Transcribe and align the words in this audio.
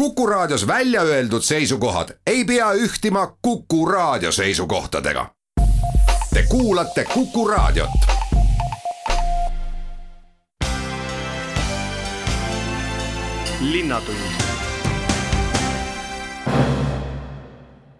Kuku 0.00 0.26
Raadios 0.26 0.66
välja 0.66 1.02
öeldud 1.02 1.42
seisukohad 1.42 2.08
ei 2.26 2.44
pea 2.44 2.72
ühtima 2.72 3.36
Kuku 3.42 3.86
Raadio 3.86 4.32
seisukohtadega. 4.32 5.26
Te 6.34 6.44
kuulate 6.48 7.04
Kuku 7.04 7.48
Raadiot. 7.48 7.90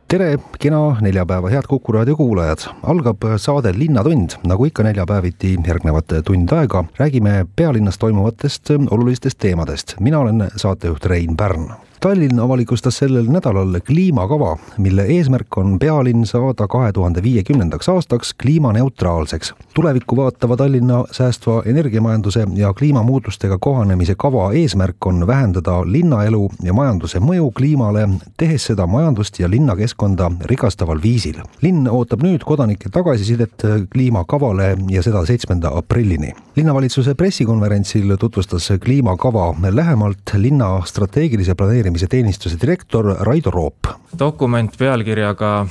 tere, 0.09 0.39
kena 0.59 0.96
neljapäeva, 1.01 1.48
head 1.48 1.62
Kuku 1.69 1.93
raadio 1.93 2.17
kuulajad. 2.17 2.59
algab 2.82 3.17
saade 3.37 3.73
Linnatund, 3.77 4.30
nagu 4.46 4.64
ikka 4.64 4.82
neljapäeviti 4.82 5.59
järgnevat 5.67 6.05
tund 6.25 6.53
aega 6.53 6.85
räägime 6.96 7.46
pealinnas 7.57 7.98
toimuvatest 7.98 8.71
olulistest 8.91 9.39
teemadest. 9.39 9.95
mina 10.01 10.19
olen 10.19 10.51
saatejuht 10.57 11.05
Rein 11.05 11.37
Pärn 11.37 11.71
Tallinn 12.01 12.41
avalikustas 12.41 12.96
sellel 12.96 13.27
nädalal 13.29 13.75
kliimakava, 13.87 14.54
mille 14.81 15.03
eesmärk 15.04 15.57
on 15.61 15.75
pealinn 15.79 16.23
saada 16.25 16.64
kahe 16.68 16.93
tuhande 16.96 17.21
viiekümnendaks 17.23 17.89
aastaks 17.89 18.31
kliimaneutraalseks. 18.43 19.54
tulevikku 19.75 20.17
vaatava 20.17 20.57
Tallinna 20.57 21.04
säästva 21.11 21.63
energiamajanduse 21.67 22.46
ja 22.54 22.73
kliimamuutustega 22.75 23.59
kohanemise 23.59 24.14
kava 24.14 24.53
eesmärk 24.53 25.07
on 25.07 25.26
vähendada 25.26 25.82
linnaelu 25.85 26.50
ja 26.63 26.73
majanduse 26.73 27.21
mõju 27.21 27.50
kliimale, 27.53 28.09
tehes 28.37 28.67
seda 28.67 28.87
majandust 28.87 29.40
ja 29.40 29.51
linnakeskkonda 29.51 30.31
rikastaval 30.45 31.03
viisil. 31.03 31.43
linn 31.62 31.89
ootab 31.89 32.23
nüüd 32.23 32.45
kodanike 32.45 32.89
tagasisidet 32.89 33.62
kliimakavale 33.92 34.77
ja 34.89 35.03
seda 35.03 35.27
seitsmenda 35.27 35.69
aprillini. 35.75 36.33
linnavalitsuse 36.56 37.14
pressikonverentsil 37.14 38.17
tutvustas 38.17 38.73
kliimakava 38.84 39.55
lähemalt 39.70 40.34
linna 40.37 40.83
strateegilise 40.84 41.55
planeerimise 41.55 41.89
planeerimise 41.91 42.06
teenistuse 42.06 42.56
direktor 42.61 43.17
Raido 43.20 43.50
Roop. 43.50 43.86
dokument 44.19 44.70
pealkirjaga 44.78 45.67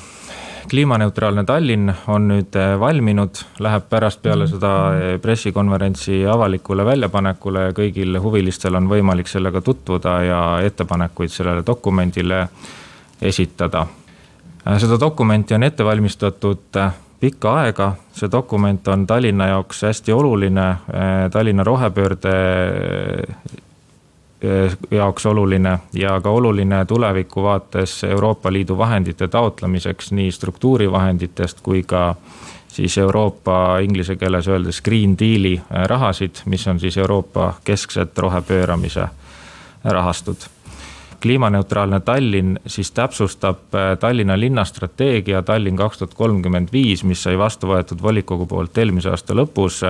kliimaneutraalne 0.69 1.43
Tallinn 1.45 1.91
on 2.07 2.27
nüüd 2.27 2.55
eh, 2.55 2.79
valminud, 2.79 3.39
läheb 3.59 3.85
pärast 3.89 4.21
peale 4.21 4.47
seda 4.47 4.71
eh, 4.95 5.19
pressikonverentsi 5.21 6.25
avalikule 6.27 6.85
väljapanekule 6.85 7.63
ja 7.69 7.75
kõigil 7.77 8.19
huvilistel 8.19 8.75
on 8.75 8.89
võimalik 8.89 9.31
sellega 9.31 9.61
tutvuda 9.61 10.17
ja 10.23 10.41
ettepanekuid 10.63 11.31
sellele 11.31 11.63
dokumendile 11.65 12.47
esitada. 13.21 13.85
Eh, 14.65 14.77
seda 14.77 14.99
dokumenti 14.99 15.55
on 15.55 15.63
ette 15.63 15.87
valmistatud 15.87 16.81
pikka 17.19 17.55
aega, 17.63 17.93
see 18.13 18.31
dokument 18.31 18.87
on 18.87 19.07
Tallinna 19.07 19.47
jaoks 19.53 19.81
hästi 19.87 20.13
oluline, 20.13 20.67
Tallinna 21.31 21.63
rohepöörde 21.63 22.35
jaoks 24.91 25.25
oluline 25.25 25.79
ja 25.93 26.21
ka 26.21 26.29
oluline 26.29 26.85
tuleviku 26.85 27.43
vaates 27.43 28.03
Euroopa 28.03 28.53
Liidu 28.53 28.77
vahendite 28.77 29.27
taotlemiseks 29.27 30.11
nii 30.11 30.31
struktuurivahenditest 30.31 31.61
kui 31.61 31.83
ka 31.83 32.15
siis 32.67 32.97
Euroopa 32.97 33.79
inglise 33.79 34.15
keeles 34.15 34.47
öeldes 34.47 34.81
Green 34.81 35.17
Deal'i 35.19 35.53
eh, 35.53 35.87
rahasid, 35.87 36.43
mis 36.45 36.67
on 36.67 36.79
siis 36.79 36.97
Euroopa 36.97 37.53
keskset 37.63 38.17
rohepööramise 38.17 39.07
rahastud. 39.83 40.37
kliimaneutraalne 41.21 41.99
Tallinn 41.99 42.59
siis 42.67 42.91
täpsustab 42.91 43.75
eh, 43.75 43.97
Tallinna 43.99 44.39
linnastrateegia 44.39 45.41
Tallinn 45.41 45.77
kaks 45.77 45.97
tuhat 45.97 46.13
kolmkümmend 46.13 46.69
viis, 46.71 47.03
mis 47.03 47.23
sai 47.23 47.37
vastu 47.37 47.67
võetud 47.67 48.01
volikogu 48.01 48.45
poolt 48.45 48.77
eelmise 48.77 49.09
aasta 49.09 49.33
lõpus. 49.33 49.83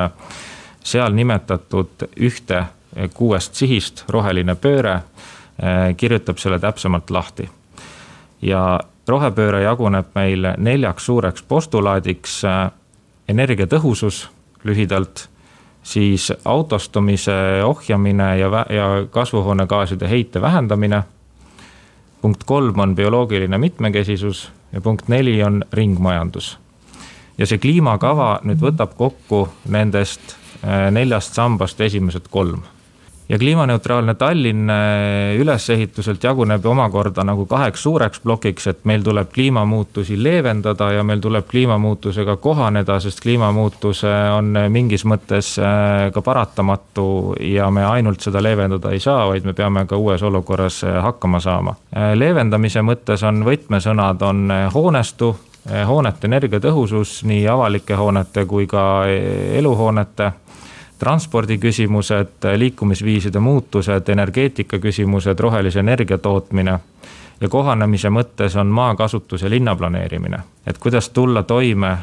seal 0.83 1.13
nimetatud 1.13 2.07
ühte 2.17 2.63
kuuest 3.13 3.55
sihist, 3.55 4.03
roheline 4.09 4.55
pööre, 4.55 4.93
eh, 5.59 5.95
kirjutab 5.97 6.37
selle 6.37 6.59
täpsemalt 6.59 7.09
lahti. 7.09 7.49
ja 8.41 8.79
rohepööre 9.07 9.61
jaguneb 9.61 10.05
meil 10.15 10.47
neljaks 10.57 11.05
suureks 11.05 11.43
postulaadiks. 11.43 12.43
Eh, 12.43 12.71
energiatõhusus 13.27 14.29
lühidalt, 14.63 15.27
siis 15.83 16.33
autostumise 16.45 17.63
ohjamine 17.63 18.37
ja, 18.37 18.65
ja 18.69 19.05
kasvuhoonegaaside 19.11 20.09
heite 20.09 20.41
vähendamine. 20.41 21.03
punkt 22.21 22.43
kolm 22.43 22.79
on 22.79 22.95
bioloogiline 22.95 23.57
mitmekesisus 23.57 24.51
ja 24.71 24.81
punkt 24.81 25.07
neli 25.07 25.43
on 25.43 25.63
ringmajandus. 25.73 26.59
ja 27.37 27.45
see 27.45 27.57
kliimakava 27.57 28.39
nüüd 28.43 28.59
võtab 28.59 28.97
kokku 28.97 29.49
nendest 29.67 30.21
eh, 30.63 30.91
neljast 30.91 31.33
sambast 31.33 31.81
esimesed 31.81 32.27
kolm 32.29 32.63
ja 33.29 33.37
kliimaneutraalne 33.39 34.15
Tallinn 34.15 34.69
äh, 34.69 35.35
ülesehituselt 35.37 36.23
jaguneb 36.23 36.65
omakorda 36.65 37.23
nagu 37.23 37.45
kaheks 37.45 37.83
suureks 37.83 38.19
plokiks, 38.19 38.67
et 38.67 38.79
meil 38.89 39.03
tuleb 39.05 39.29
kliimamuutusi 39.33 40.17
leevendada 40.23 40.91
ja 40.91 41.03
meil 41.03 41.21
tuleb 41.21 41.45
kliimamuutusega 41.51 42.35
kohaneda, 42.35 42.99
sest 42.99 43.21
kliimamuutus 43.21 44.03
on 44.37 44.57
mingis 44.69 45.05
mõttes 45.05 45.53
äh, 45.61 46.09
ka 46.13 46.21
paratamatu 46.25 47.35
ja 47.39 47.69
me 47.71 47.85
ainult 47.85 48.25
seda 48.25 48.41
leevendada 48.43 48.95
ei 48.95 48.99
saa, 48.99 49.27
vaid 49.29 49.45
me 49.45 49.53
peame 49.53 49.85
ka 49.85 49.97
uues 49.97 50.23
olukorras 50.23 50.83
äh, 50.83 50.97
hakkama 51.03 51.39
saama. 51.39 51.75
leevendamise 52.15 52.81
mõttes 52.81 53.23
on 53.23 53.43
võtmesõnad, 53.45 54.21
on 54.25 54.51
hoonestu, 54.73 55.35
hoonete 55.87 56.27
energiatõhusus, 56.27 57.19
nii 57.29 57.43
avalike 57.47 57.95
hoonete 57.99 58.45
kui 58.49 58.65
ka 58.67 59.05
eluhoonete 59.59 60.31
transpordiküsimused, 60.99 62.45
liikumisviiside 62.57 63.39
muutused, 63.39 64.09
energeetika 64.09 64.79
küsimused, 64.79 65.39
rohelise 65.39 65.79
energia 65.79 66.17
tootmine. 66.17 66.79
ja 67.41 67.47
kohanemise 67.49 68.09
mõttes 68.11 68.57
on 68.59 68.67
maakasutus 68.67 69.41
ja 69.41 69.49
linnaplaneerimine, 69.49 70.39
et 70.67 70.77
kuidas 70.77 71.09
tulla 71.09 71.43
toime 71.43 71.91
eh, 71.91 72.01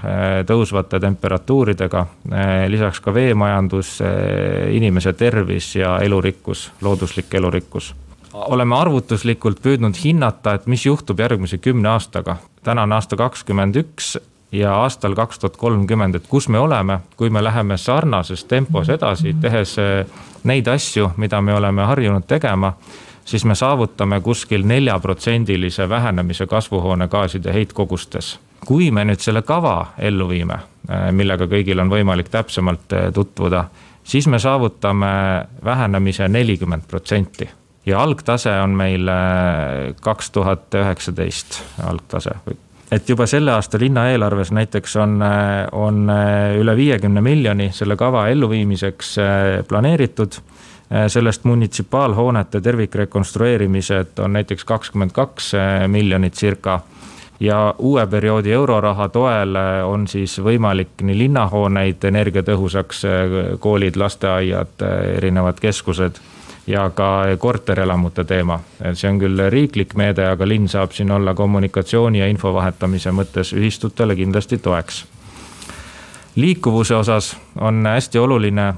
tõusvate 0.49 1.01
temperatuuridega, 1.01 2.07
eh, 2.33 2.69
lisaks 2.73 3.01
ka 3.05 3.15
veemajandus, 3.15 4.01
eh, 4.01 4.77
inimese 4.77 5.13
tervis 5.13 5.75
ja 5.77 5.99
elurikkus, 5.99 6.71
looduslik 6.81 7.35
elurikkus 7.35 7.95
oleme 8.37 8.77
arvutuslikult 8.77 9.61
püüdnud 9.63 9.97
hinnata, 10.05 10.55
et 10.55 10.67
mis 10.67 10.87
juhtub 10.87 11.21
järgmise 11.21 11.59
kümne 11.59 11.89
aastaga. 11.89 12.37
täna 12.63 12.83
on 12.83 12.93
aasta 12.93 13.17
kakskümmend 13.17 13.77
üks 13.77 14.17
ja 14.53 14.75
aastal 14.75 15.15
kaks 15.15 15.39
tuhat 15.39 15.57
kolmkümmend, 15.57 16.15
et 16.15 16.27
kus 16.29 16.49
me 16.49 16.59
oleme, 16.59 17.01
kui 17.17 17.31
me 17.31 17.45
läheme 17.45 17.77
sarnases 17.77 18.45
tempos 18.45 18.89
edasi, 18.89 19.35
tehes 19.41 19.77
eh, 19.79 20.07
neid 20.45 20.69
asju, 20.69 21.11
mida 21.17 21.41
me 21.41 21.55
oleme 21.55 21.85
harjunud 21.85 22.27
tegema 22.27 22.73
siis 23.27 23.45
me 23.45 23.55
saavutame 23.55 24.21
kuskil 24.21 24.63
neljaprotsendilise 24.67 25.89
vähenemise 25.89 26.47
kasvuhoonegaaside 26.47 27.53
heitkogustes. 27.53 28.39
kui 28.67 28.91
me 28.91 29.05
nüüd 29.05 29.23
selle 29.23 29.43
kava 29.43 29.93
ellu 29.99 30.29
viime, 30.29 30.55
eh, 30.89 31.13
millega 31.13 31.47
kõigil 31.47 31.81
on 31.81 31.91
võimalik 31.91 32.29
täpsemalt 32.31 32.93
eh, 32.93 33.13
tutvuda, 33.15 33.65
siis 34.05 34.27
me 34.27 34.39
saavutame 34.39 35.07
vähenemise 35.65 36.29
nelikümmend 36.29 36.87
protsenti 36.89 37.49
ja 37.87 38.03
algtase 38.03 38.51
on 38.63 38.71
meil 38.71 39.11
kaks 40.01 40.31
tuhat 40.31 40.75
üheksateist 40.75 41.63
algtase 41.87 42.31
et 42.91 43.09
juba 43.09 43.27
selle 43.27 43.53
aasta 43.53 43.79
linnaeelarves 43.81 44.53
näiteks 44.55 44.97
on, 44.97 45.19
on 45.73 46.11
üle 46.61 46.77
viiekümne 46.77 47.21
miljoni 47.21 47.71
selle 47.75 47.97
kava 47.97 48.29
elluviimiseks 48.29 49.17
äh, 49.19 49.29
planeeritud. 49.69 50.39
Äh, 50.93 51.07
sellest 51.11 51.45
munitsipaalhoonete 51.45 52.61
tervikrekonstrueerimised 52.61 54.19
on 54.23 54.33
näiteks 54.39 54.65
kakskümmend 54.65 55.13
kaks 55.13 55.55
äh, 55.55 55.89
miljonit 55.89 56.35
circa 56.35 56.81
ja 57.41 57.75
uue 57.79 58.07
perioodi 58.07 58.53
euroraha 58.53 59.09
toel 59.09 59.59
on 59.85 60.07
siis 60.09 60.39
võimalik 60.41 61.03
nii 61.05 61.19
linnahooneid 61.19 62.05
energiatõhusaks, 62.09 63.03
koolid, 63.61 63.99
lasteaiad, 64.01 64.81
erinevad 65.19 65.61
keskused 65.61 66.17
ja 66.67 66.91
ka 66.91 67.25
korterelamute 67.39 68.25
teema. 68.25 68.61
et 68.83 68.99
see 68.99 69.11
on 69.11 69.19
küll 69.19 69.43
riiklik 69.51 69.95
meede, 69.95 70.27
aga 70.27 70.49
linn 70.49 70.69
saab 70.69 70.93
siin 70.93 71.11
olla 71.11 71.35
kommunikatsiooni 71.35 72.19
ja 72.19 72.27
info 72.27 72.53
vahetamise 72.55 73.11
mõttes 73.11 73.53
ühistutele 73.55 74.17
kindlasti 74.17 74.59
toeks. 74.59 75.05
liikuvuse 76.37 76.95
osas 76.95 77.37
on 77.61 77.87
hästi 77.87 78.19
oluline 78.19 78.69
äh, 78.69 78.77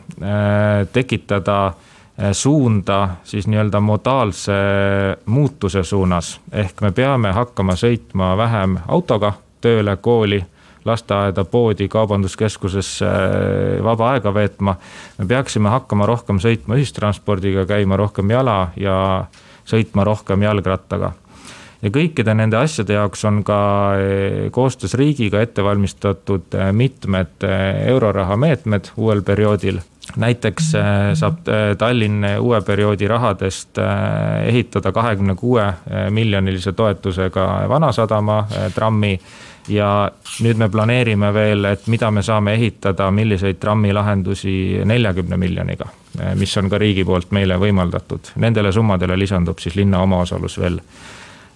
tekitada 0.93 1.67
äh, 1.67 2.33
suunda 2.33 3.09
siis 3.25 3.47
nii-öelda 3.47 3.81
modaalse 3.81 4.53
muutuse 5.27 5.83
suunas, 5.85 6.41
ehk 6.53 6.81
me 6.81 6.93
peame 6.93 7.33
hakkama 7.33 7.73
sõitma 7.73 8.37
vähem 8.37 8.79
autoga 8.89 9.33
tööle, 9.61 9.97
kooli 9.97 10.45
lasteaeda, 10.89 11.45
poodi, 11.45 11.89
kaubanduskeskusesse 11.93 13.13
vaba 13.85 14.13
aega 14.15 14.35
veetma. 14.35 14.77
me 15.19 15.27
peaksime 15.27 15.69
hakkama 15.69 16.07
rohkem 16.07 16.41
sõitma 16.43 16.79
ühistranspordiga, 16.81 17.67
käima 17.69 17.97
rohkem 17.97 18.31
jala 18.31 18.71
ja 18.77 19.27
sõitma 19.69 20.05
rohkem 20.09 20.43
jalgrattaga 20.43 21.13
ja 21.83 21.91
kõikide 21.95 22.35
nende 22.35 22.59
asjade 22.59 22.97
jaoks 22.97 23.25
on 23.29 23.43
ka 23.47 23.61
eh, 23.99 24.49
koostöös 24.55 24.97
riigiga 24.99 25.43
ette 25.45 25.65
valmistatud 25.65 26.55
eh, 26.55 26.73
mitmed 26.73 27.47
euroraha 27.87 28.37
meetmed 28.37 28.93
uuel 28.97 29.23
perioodil 29.23 29.81
näiteks 30.17 30.71
saab 31.21 31.49
Tallinn 31.79 32.25
uue 32.41 32.61
perioodi 32.65 33.09
rahadest 33.09 33.77
ehitada 34.47 34.93
kahekümne 34.93 35.35
kuue 35.37 35.67
miljonilise 36.11 36.73
toetusega 36.73 37.45
Vanasadama 37.69 38.39
trammi 38.75 39.19
ja 39.69 40.11
nüüd 40.45 40.59
me 40.61 40.69
planeerime 40.69 41.33
veel, 41.35 41.65
et 41.65 41.87
mida 41.87 42.11
me 42.11 42.23
saame 42.23 42.55
ehitada, 42.59 43.11
milliseid 43.11 43.61
trammilahendusi 43.61 44.85
neljakümne 44.89 45.37
miljoniga, 45.37 45.89
mis 46.39 46.57
on 46.59 46.71
ka 46.71 46.79
riigi 46.79 47.05
poolt 47.05 47.33
meile 47.37 47.59
võimaldatud. 47.61 48.33
Nendele 48.37 48.73
summadele 48.73 49.19
lisandub 49.19 49.59
siis 49.63 49.77
linna 49.77 50.03
omaosalus 50.05 50.59
veel, 50.61 50.79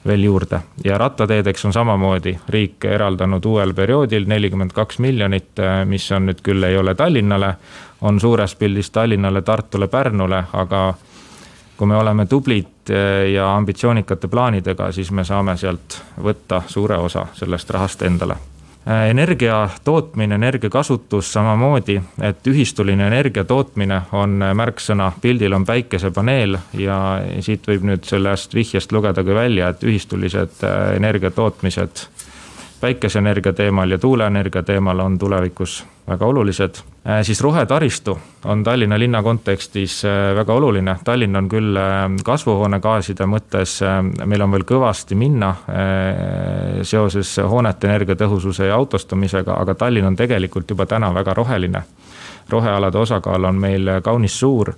veel 0.06 0.24
juurde 0.26 0.60
ja 0.84 0.98
rattateedeks 0.98 1.64
on 1.68 1.72
samamoodi 1.72 2.34
riik 2.50 2.84
eraldanud 2.84 3.44
uuel 3.46 3.74
perioodil 3.74 4.26
nelikümmend 4.28 4.74
kaks 4.74 4.98
miljonit, 4.98 5.62
mis 5.86 6.10
on 6.12 6.26
nüüd 6.30 6.42
küll 6.42 6.64
ei 6.66 6.76
ole 6.76 6.94
Tallinnale, 6.94 7.54
on 8.02 8.20
suures 8.20 8.54
pildis 8.58 8.90
Tallinnale, 8.90 9.42
Tartule, 9.42 9.88
Pärnule, 9.88 10.44
aga 10.52 10.92
kui 11.76 11.86
me 11.86 11.96
oleme 11.96 12.26
tublid 12.26 12.90
eh, 12.90 13.32
ja 13.32 13.56
ambitsioonikate 13.56 14.28
plaanidega, 14.28 14.92
siis 14.92 15.10
me 15.10 15.24
saame 15.24 15.56
sealt 15.56 16.00
võtta 16.22 16.62
suure 16.66 16.96
osa 16.96 17.26
sellest 17.34 17.70
rahast 17.70 18.02
endale. 18.02 18.36
Eh, 18.86 19.10
energia 19.10 19.68
tootmine, 19.84 20.34
energia 20.34 20.70
kasutus 20.70 21.32
samamoodi, 21.32 22.00
et 22.22 22.46
ühistuline 22.50 23.06
energia 23.06 23.44
tootmine 23.44 24.00
on 24.12 24.42
märksõna, 24.54 25.12
pildil 25.20 25.54
on 25.54 25.66
päikesepaneel 25.66 26.58
ja 26.78 26.98
siit 27.40 27.68
võib 27.68 27.86
nüüd 27.86 28.04
sellest 28.08 28.54
vihjest 28.54 28.92
lugeda 28.92 29.24
ka 29.24 29.34
välja, 29.34 29.68
et 29.70 29.86
ühistulised 29.86 30.66
eh, 30.66 30.96
energia 30.96 31.30
tootmised 31.30 32.06
päikeseenergia 32.82 33.52
teemal 33.52 33.90
ja 33.90 33.98
tuuleenergia 33.98 34.62
teemal 34.62 34.98
on 35.00 35.18
tulevikus 35.18 35.84
väga 36.08 36.26
olulised. 36.26 36.74
Äh, 37.06 37.22
siis 37.22 37.40
rohetaristu 37.40 38.18
on 38.44 38.64
Tallinna 38.64 38.98
linna 38.98 39.22
kontekstis 39.22 40.04
äh, 40.04 40.34
väga 40.36 40.54
oluline, 40.54 40.96
Tallinn 41.04 41.36
on 41.36 41.48
küll 41.48 41.76
äh, 41.76 42.08
kasvuhoonegaaside 42.24 43.26
mõttes, 43.26 43.78
meil 44.24 44.42
on 44.42 44.52
veel 44.52 44.66
kõvasti 44.66 45.16
minna 45.18 45.52
seoses 46.82 47.36
hoonete 47.38 47.88
energiatõhususe 47.88 48.66
ja 48.66 48.76
autostumisega, 48.76 49.54
aga 49.54 49.74
Tallinn 49.74 50.10
on 50.10 50.16
tegelikult 50.16 50.70
juba 50.70 50.86
täna 50.86 51.12
väga 51.14 51.34
roheline. 51.34 51.82
rohealade 52.50 52.98
osakaal 52.98 53.44
on 53.44 53.54
meil 53.54 53.90
kaunis 54.02 54.38
suur 54.40 54.72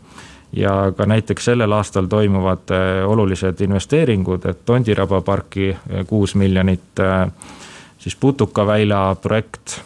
ja 0.53 0.93
ka 0.97 1.07
näiteks 1.07 1.45
sellel 1.45 1.73
aastal 1.73 2.07
toimuvad 2.07 2.71
olulised 3.07 3.61
investeeringud, 3.61 4.45
et 4.47 4.65
Tondiraba 4.65 5.21
parki 5.21 5.77
kuus 6.07 6.35
miljonit 6.35 7.01
siis 7.99 8.17
Putukaväila 8.17 9.17
projekt, 9.23 9.81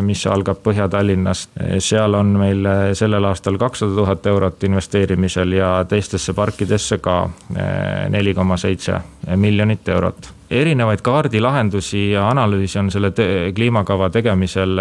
mis 0.00 0.26
algab 0.26 0.62
Põhja-Tallinnast. 0.64 1.50
seal 1.78 2.14
on 2.14 2.32
meil 2.40 2.64
eh, 2.66 2.94
sellel 2.96 3.24
aastal 3.28 3.58
kakssada 3.60 3.94
tuhat 3.96 4.26
eurot 4.26 4.64
investeerimisel 4.64 5.52
ja 5.52 5.70
teistesse 5.88 6.32
parkidesse 6.32 6.98
ka 7.04 7.20
eh, 7.56 8.08
neli 8.08 8.34
koma 8.34 8.56
seitse 8.56 9.00
miljonit 9.36 9.88
eurot 9.88 10.32
erinevaid 10.50 11.02
kaardilahendusi 11.04 12.10
ja 12.14 12.28
analüüsi 12.30 12.78
on 12.80 12.90
selle 12.90 13.12
kliimakava 13.54 14.08
tegemisel 14.10 14.80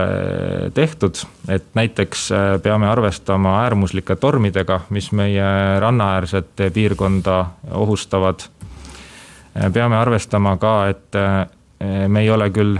tehtud. 0.74 1.20
et 1.50 1.66
näiteks 1.76 2.30
peame 2.64 2.88
arvestama 2.88 3.58
äärmuslike 3.64 4.16
tormidega, 4.16 4.80
mis 4.90 5.12
meie 5.12 5.80
rannaäärset 5.80 6.72
piirkonda 6.74 7.46
ohustavad. 7.72 8.48
peame 9.74 9.98
arvestama 9.98 10.58
ka, 10.58 10.88
et 10.88 11.16
Eh, 11.80 12.08
me 12.10 12.22
ei 12.26 12.30
ole 12.34 12.50
küll 12.50 12.80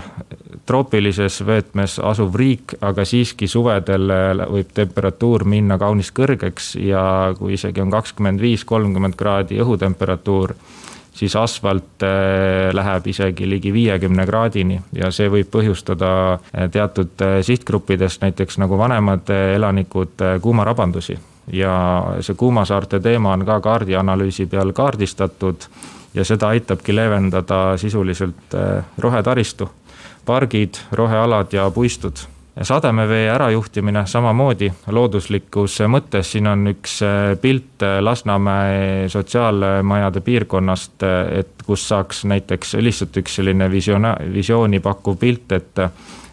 troopilises 0.68 1.42
vöötmes 1.48 1.98
asuv 2.04 2.36
riik, 2.38 2.76
aga 2.84 3.06
siiski 3.08 3.48
suvedel 3.50 4.12
eh, 4.14 4.44
võib 4.52 4.74
temperatuur 4.76 5.48
minna 5.48 5.80
kaunis 5.82 6.12
kõrgeks 6.16 6.76
ja 6.82 7.04
kui 7.38 7.56
isegi 7.58 7.84
on 7.84 7.94
kakskümmend 7.94 8.44
viis, 8.44 8.66
kolmkümmend 8.68 9.18
kraadi 9.18 9.62
õhutemperatuur, 9.64 10.54
siis 11.18 11.36
asfalt 11.40 12.06
eh, 12.06 12.70
läheb 12.76 13.10
isegi 13.14 13.50
ligi 13.50 13.74
viiekümne 13.74 14.28
kraadini 14.30 14.80
ja 14.96 15.12
see 15.12 15.32
võib 15.34 15.52
põhjustada 15.54 16.12
teatud 16.72 17.26
sihtgruppidest, 17.48 18.22
näiteks 18.22 18.60
nagu 18.62 18.78
vanemad 18.78 19.30
elanikud, 19.34 20.28
kuumarabandusi. 20.42 21.18
ja 21.52 21.74
see 22.20 22.36
kuumasaarte 22.36 23.00
teema 23.00 23.34
on 23.34 23.46
ka 23.48 23.62
kaardianalüüsi 23.64 24.46
peal 24.52 24.74
kaardistatud 24.76 25.70
ja 26.18 26.26
seda 26.26 26.48
aitabki 26.48 26.96
leevendada 26.96 27.78
sisuliselt 27.78 28.56
äh, 28.56 28.86
rohetaristu, 28.98 29.70
pargid, 30.28 30.82
rohealad 30.92 31.56
ja 31.56 31.70
puistud 31.72 32.28
sademevee 32.62 33.30
ärajuhtimine 33.30 34.08
samamoodi 34.08 34.72
looduslikus 34.92 35.80
mõttes, 35.88 36.32
siin 36.32 36.48
on 36.48 36.68
üks 36.72 37.00
äh, 37.06 37.36
pilt 37.42 37.84
äh, 37.84 38.00
Lasnamäe 38.02 39.10
sotsiaalmajade 39.10 40.22
piirkonnast, 40.22 41.04
et 41.32 41.66
kus 41.66 41.88
saaks 41.88 42.26
näiteks 42.26 42.74
lihtsalt 42.82 43.18
üks 43.22 43.38
selline 43.40 43.70
visiona-, 43.72 44.16
visiooni 44.34 44.80
pakkuv 44.80 45.18
pilt, 45.18 45.52
et 45.52 45.88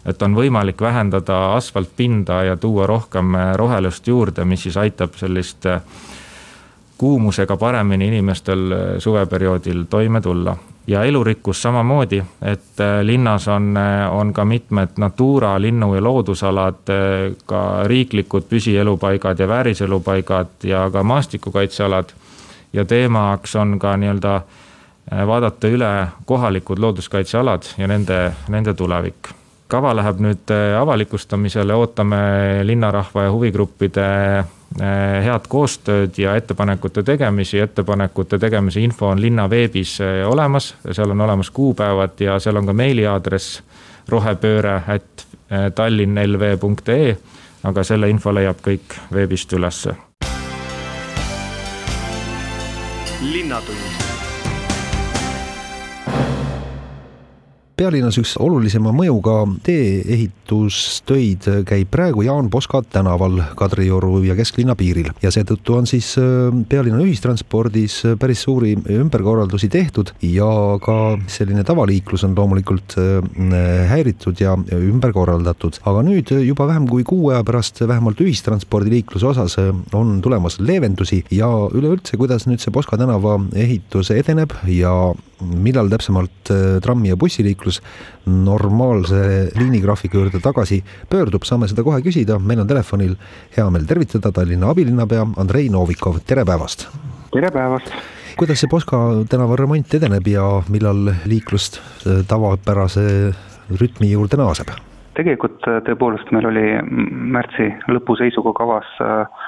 et 0.05 0.21
on 0.21 0.35
võimalik 0.37 0.81
vähendada 0.81 1.55
asfaltpinda 1.55 2.43
ja 2.45 2.57
tuua 2.61 2.85
rohkem 2.85 3.33
rohelust 3.57 4.05
juurde, 4.07 4.43
mis 4.45 4.61
siis 4.61 4.77
aitab 4.77 5.15
sellist 5.17 5.65
kuumusega 6.97 7.57
paremini 7.57 8.11
inimestel 8.11 8.75
suveperioodil 9.01 9.87
toime 9.89 10.21
tulla. 10.21 10.53
Ja 10.87 11.03
elurikkus 11.03 11.61
samamoodi, 11.61 12.23
et 12.41 12.79
äh, 12.79 13.01
linnas 13.01 13.47
on, 13.47 13.77
äh, 13.77 14.13
on 14.13 14.33
ka 14.33 14.45
mitmed 14.45 14.89
Natura 14.97 15.61
linnu- 15.61 15.95
ja 15.95 16.03
loodusalad, 16.03 16.91
ka 17.45 17.83
riiklikud 17.83 18.43
püsielupaigad 18.49 19.39
ja 19.39 19.47
vääriselupaigad 19.47 20.47
ja 20.63 20.89
ka 20.91 21.03
maastikukaitsealad. 21.03 22.09
ja 22.73 22.85
teemaks 22.85 23.55
on 23.55 23.79
ka 23.79 23.97
nii-öelda 23.97 24.41
vaadata 25.27 25.67
üle 25.67 26.07
kohalikud 26.25 26.79
looduskaitsealad 26.79 27.63
ja 27.77 27.87
nende, 27.87 28.33
nende 28.49 28.73
tulevik 28.73 29.29
kava 29.67 29.95
läheb 29.95 30.19
nüüd 30.19 30.51
avalikustamisele, 30.79 31.73
ootame 31.73 32.17
linnarahva 32.63 33.23
ja 33.23 33.31
huvigruppide 33.31 34.09
head 35.23 35.47
koostööd 35.49 36.17
ja 36.17 36.35
ettepanekute 36.35 37.03
tegemisi, 37.03 37.59
ettepanekute 37.59 38.39
tegemise 38.39 38.81
info 38.83 39.07
on 39.07 39.21
linna 39.21 39.49
veebis 39.49 39.99
eh, 40.03 40.23
olemas, 40.27 40.73
seal 40.91 41.11
on 41.15 41.21
olemas 41.21 41.49
kuupäevad 41.49 42.19
ja 42.19 42.39
seal 42.39 42.59
on 42.59 42.65
ka 42.65 42.73
meiliaadress 42.73 43.61
rohepööre 44.09 44.81
at 44.87 45.27
eh, 45.49 45.69
tallinnlv.ee, 45.75 47.13
aga 47.63 47.83
selle 47.83 48.09
info 48.09 48.33
leiab 48.35 48.63
kõik 48.65 48.99
veebist 49.13 49.53
ülesse. 49.53 49.95
linnatund 53.25 54.04
pealinnas 57.75 58.15
üks 58.19 58.35
olulisema 58.39 58.93
mõjuga 58.95 59.41
tee-ehitustöid 59.65 61.47
käib 61.67 61.89
praegu 61.91 62.23
Jaan 62.23 62.47
Poska 62.51 62.79
tänaval 62.87 63.41
Kadrioru 63.59 64.21
ja 64.23 64.35
kesklinna 64.37 64.77
piiril 64.79 65.09
ja 65.23 65.31
seetõttu 65.33 65.75
on 65.75 65.89
siis 65.89 66.13
äh, 66.21 66.55
pealinna 66.71 67.01
ühistranspordis 67.03 67.97
päris 68.19 68.45
suuri 68.47 68.75
ümberkorraldusi 68.95 69.69
tehtud 69.73 70.13
ja 70.23 70.47
ka 70.83 70.97
selline 71.31 71.65
tavaliiklus 71.67 72.23
on 72.27 72.37
loomulikult 72.37 72.95
äh, 73.01 73.19
häiritud 73.91 74.39
ja 74.39 74.55
ümber 74.79 75.11
korraldatud. 75.15 75.81
aga 75.83 76.05
nüüd 76.07 76.31
juba 76.45 76.69
vähem 76.71 76.87
kui 76.87 77.03
kuu 77.03 77.29
aja 77.33 77.43
pärast 77.43 77.83
vähemalt 77.83 78.23
ühistranspordiliikluse 78.23 79.31
osas 79.33 79.59
äh, 79.59 79.73
on 79.93 80.21
tulemas 80.23 80.61
leevendusi 80.63 81.25
ja 81.31 81.51
üleüldse, 81.75 82.15
kuidas 82.17 82.47
nüüd 82.47 82.63
see 82.63 82.71
Poska 82.71 82.97
tänava 82.97 83.35
ehitus 83.55 84.15
edeneb 84.15 84.55
ja 84.71 84.95
millal 85.41 85.89
täpsemalt 85.91 86.51
trammi 86.83 87.09
ja 87.11 87.17
bussiliiklus 87.17 87.81
liiklus 87.81 87.81
normaalse 88.25 89.51
liinigraafiku 89.59 90.17
juurde 90.17 90.39
tagasi 90.43 90.83
pöördub, 91.09 91.43
saame 91.43 91.67
seda 91.67 91.83
kohe 91.83 92.01
küsida, 92.01 92.39
meil 92.39 92.59
on 92.59 92.67
telefonil 92.67 93.15
hea 93.57 93.69
meel 93.69 93.85
tervitada 93.85 94.31
Tallinna 94.31 94.69
abilinnapea 94.69 95.25
Andrei 95.37 95.69
Novikov, 95.69 96.21
tere 96.25 96.45
päevast! 96.45 96.87
tere 97.33 97.51
päevast! 97.51 97.91
kuidas 98.37 98.59
see 98.59 98.69
Poska 98.69 98.97
tänava 99.29 99.55
remont 99.55 99.93
edeneb 99.95 100.27
ja 100.27 100.43
millal 100.69 101.11
liiklust 101.25 101.79
äh, 101.79 102.23
tavapärase 102.27 103.05
rütmi 103.81 104.11
juurde 104.11 104.39
naaseb? 104.39 104.73
tegelikult 105.15 105.63
äh, 105.71 105.79
tõepoolest 105.87 106.31
meil 106.35 106.49
oli 106.51 106.65
märtsi 107.35 107.69
lõpu 107.87 108.17
seisuga 108.19 108.51
kavas, 108.57 108.89
äh, 109.01 109.43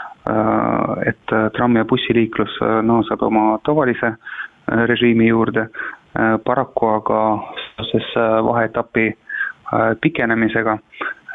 et 1.07 1.35
tramm- 1.55 1.77
ja 1.79 1.85
bussiliiklus 1.87 2.57
naaseb 2.83 3.21
oma 3.23 3.59
tavalise 3.63 4.09
režiimi 4.67 5.27
juurde. 5.27 5.67
Äh, 6.17 6.37
paraku 6.45 6.87
aga 6.87 7.19
seoses 7.75 8.07
äh, 8.15 8.39
vaheetapi 8.49 9.05
äh, 9.07 9.93
pikenemisega 10.01 10.79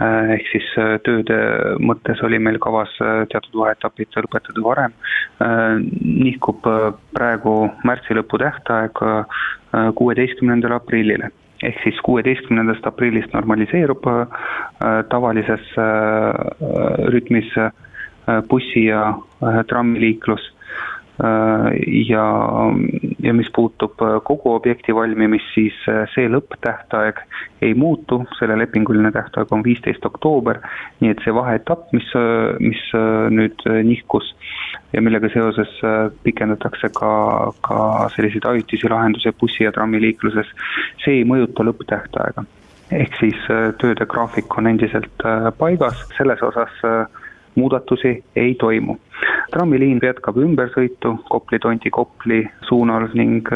ehk 0.03 0.47
siis 0.49 0.69
tööde 1.05 1.37
mõttes 1.85 2.19
oli 2.27 2.39
meil 2.43 2.57
kavas 2.65 2.91
teatud 3.31 3.59
vaheetapid 3.61 4.17
lõpetada 4.17 4.63
varem, 4.65 4.95
nihkub 6.01 6.65
praegu 7.13 7.53
märtsi 7.87 8.17
lõpu 8.17 8.41
tähtaeg 8.41 8.99
kuueteistkümnendale 10.01 10.79
aprillile 10.81 11.29
ehk 11.69 11.85
siis 11.85 12.01
kuueteistkümnendast 12.09 12.89
aprillist 12.89 13.37
normaliseerub 13.37 14.09
tavalises 15.13 15.71
rütmis 17.15 17.53
bussi 18.49 18.89
ja 18.89 19.05
trammiliiklus 19.71 20.49
ja, 21.21 22.25
ja 23.23 23.35
mis 23.37 23.51
puutub 23.55 24.01
kogu 24.25 24.55
objekti 24.55 24.95
valmimist, 24.97 25.51
siis 25.55 25.77
see 26.15 26.31
lõpptähtaeg 26.33 27.21
ei 27.63 27.75
muutu, 27.79 28.23
selle 28.39 28.57
lepinguline 28.59 29.13
tähtaeg 29.13 29.53
on 29.53 29.65
viisteist 29.65 30.07
oktoober, 30.09 30.63
nii 31.01 31.13
et 31.13 31.21
see 31.25 31.35
vaheetapp, 31.37 31.93
mis, 31.95 32.09
mis 32.65 32.81
nüüd 33.37 33.63
nihkus 33.87 34.33
ja 34.97 35.05
millega 35.05 35.29
seoses 35.35 35.77
pikendatakse 36.25 36.91
ka, 36.97 37.13
ka 37.69 38.09
selliseid 38.17 38.49
ajutisi 38.49 38.91
lahendusi 38.91 39.37
bussi- 39.41 39.69
ja 39.69 39.77
trammiliikluses, 39.77 40.51
see 41.05 41.21
ei 41.21 41.29
mõjuta 41.29 41.69
lõpptähtaega. 41.69 42.49
Ehk 42.93 43.15
siis 43.21 43.39
äh, 43.49 43.71
tööde 43.81 44.05
graafik 44.09 44.53
on 44.59 44.69
endiselt 44.69 45.25
äh, 45.25 45.49
paigas, 45.57 46.03
selles 46.19 46.43
osas 46.45 46.73
äh, 46.85 47.22
muudatusi 47.55 48.25
ei 48.37 48.55
toimu. 48.55 48.97
trammiliin 49.51 50.01
jätkab 50.03 50.37
ümbersõitu 50.37 51.13
Kopli-Tondi 51.29 51.91
Kopli 51.91 52.49
suunal 52.69 53.09
ning 53.15 53.49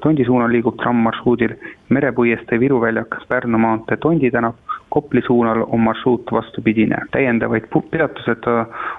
Tondi 0.00 0.24
suunal 0.24 0.52
liigub 0.52 0.76
tramm 0.76 1.02
marsruudil 1.06 1.54
Merepuiestee 1.88 2.60
Viru 2.60 2.80
väljak, 2.80 3.16
Pärnu 3.28 3.58
maantee 3.58 3.96
Tondi 3.96 4.30
tänav, 4.30 4.54
Kopli 4.88 5.22
suunal 5.26 5.64
on 5.66 5.80
marsruut 5.80 6.32
vastupidine. 6.32 6.96
täiendavaid 7.10 7.66
peatused 7.90 8.46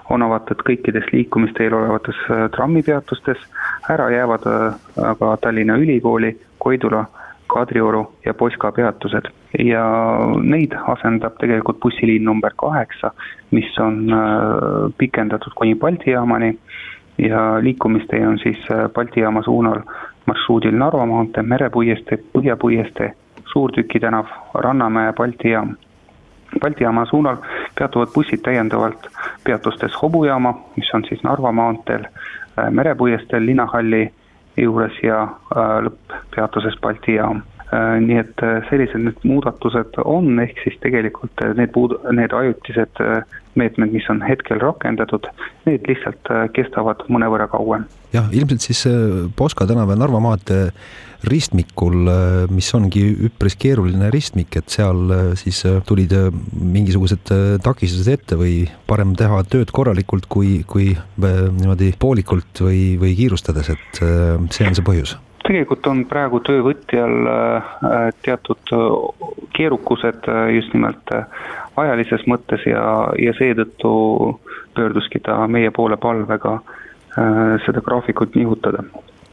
on 0.10 0.24
avatud 0.24 0.62
kõikides 0.68 1.08
liikumisteel 1.14 1.74
olevates 1.74 2.16
trammipeatustes, 2.56 3.38
ära 3.90 4.10
jäävad 4.10 4.46
aga 5.04 5.38
Tallinna 5.42 5.76
Ülikooli, 5.78 6.38
Koidula 6.60 7.06
Kadrioru 7.54 8.06
ja 8.26 8.34
Poska 8.34 8.72
peatused 8.72 9.28
ja 9.60 9.84
neid 10.44 10.76
asendab 10.94 11.36
tegelikult 11.40 11.80
bussiliin 11.84 12.24
number 12.26 12.54
kaheksa, 12.56 13.12
mis 13.52 13.78
on 13.80 14.06
äh, 14.14 14.94
pikendatud 14.98 15.54
kuni 15.56 15.76
Balti 15.76 16.12
jaamani 16.12 16.58
ja 17.18 17.42
liikumistee 17.62 18.28
on 18.28 18.40
siis 18.40 18.58
äh, 18.72 18.90
Balti 18.90 19.20
jaama 19.20 19.44
suunal 19.44 19.82
marsruudil 20.26 20.78
Narva 20.78 21.06
maantee, 21.06 21.44
Merepuiestee, 21.44 22.18
Põhjapuiestee, 22.34 23.14
Suurtüki 23.52 24.00
tänav, 24.00 24.26
Rannamäe, 24.54 25.14
Balti 25.14 25.50
jaam. 25.50 25.76
Balti 26.60 26.84
jaama 26.84 27.06
suunal 27.06 27.38
peatuvad 27.76 28.14
bussid 28.14 28.42
täiendavalt 28.44 29.08
peatustes 29.44 30.02
Hobujaama, 30.02 30.54
mis 30.76 30.94
on 30.94 31.04
siis 31.10 31.24
Narva 31.24 31.52
maanteel, 31.52 32.08
äh, 32.60 32.72
Merepuiesteel, 32.72 33.46
Linnahalli 33.46 34.12
juures 34.58 34.98
ja 35.04 35.24
äh, 35.56 35.78
lõpppeatuses 35.86 36.78
Balti 36.84 37.16
jaam 37.18 37.42
äh, 37.72 38.00
nii 38.04 38.20
et 38.22 38.44
äh, 38.46 38.60
sellised 38.70 39.04
need 39.06 39.22
muudatused 39.28 40.00
on, 40.04 40.34
ehk 40.44 40.60
siis 40.64 40.78
tegelikult 40.84 41.44
need 41.58 41.74
puud-, 41.76 41.98
need 42.16 42.36
ajutised 42.36 43.04
meetmed, 43.60 43.92
mis 43.92 44.08
on 44.12 44.22
hetkel 44.24 44.62
rakendatud, 44.64 45.28
need 45.68 45.88
lihtsalt 45.90 46.32
kestavad 46.56 47.04
mõnevõrra 47.12 47.50
kauem. 47.52 47.88
jah, 48.16 48.30
ilmselt 48.32 48.68
siis 48.68 48.86
Poska 49.36 49.68
tänava 49.68 49.98
Narva 50.00 50.22
maantee 50.24 50.70
ristmikul, 51.30 52.10
mis 52.54 52.70
ongi 52.78 53.04
üpris 53.28 53.56
keeruline 53.60 54.10
ristmik, 54.14 54.56
et 54.58 54.74
seal 54.74 55.12
siis 55.40 55.62
tulid 55.88 56.14
mingisugused 56.52 57.32
takistused 57.64 58.10
ette 58.12 58.38
või 58.40 58.64
parem 58.90 59.14
teha 59.18 59.42
tööd 59.50 59.74
korralikult, 59.76 60.28
kui, 60.32 60.62
kui 60.68 60.92
niimoodi 61.22 61.92
poolikult 62.00 62.64
või, 62.66 62.96
või 63.02 63.14
kiirustades, 63.18 63.74
et 63.76 64.02
see 64.02 64.68
on 64.68 64.78
see 64.78 64.88
põhjus. 64.88 65.18
Tegelikult 65.42 65.88
on 65.90 66.04
praegu 66.10 66.40
töövõtjal 66.46 67.16
teatud 68.24 68.74
keerukused 69.58 70.30
just 70.54 70.76
nimelt 70.76 71.12
ajalises 71.82 72.24
mõttes 72.30 72.66
ja, 72.70 72.84
ja 73.20 73.34
seetõttu 73.38 73.92
pöörduski 74.78 75.20
ta 75.26 75.42
meie 75.52 75.72
poole 75.76 75.98
palvega 76.00 76.60
seda 77.66 77.82
graafikut 77.84 78.38
nihutada 78.40 78.86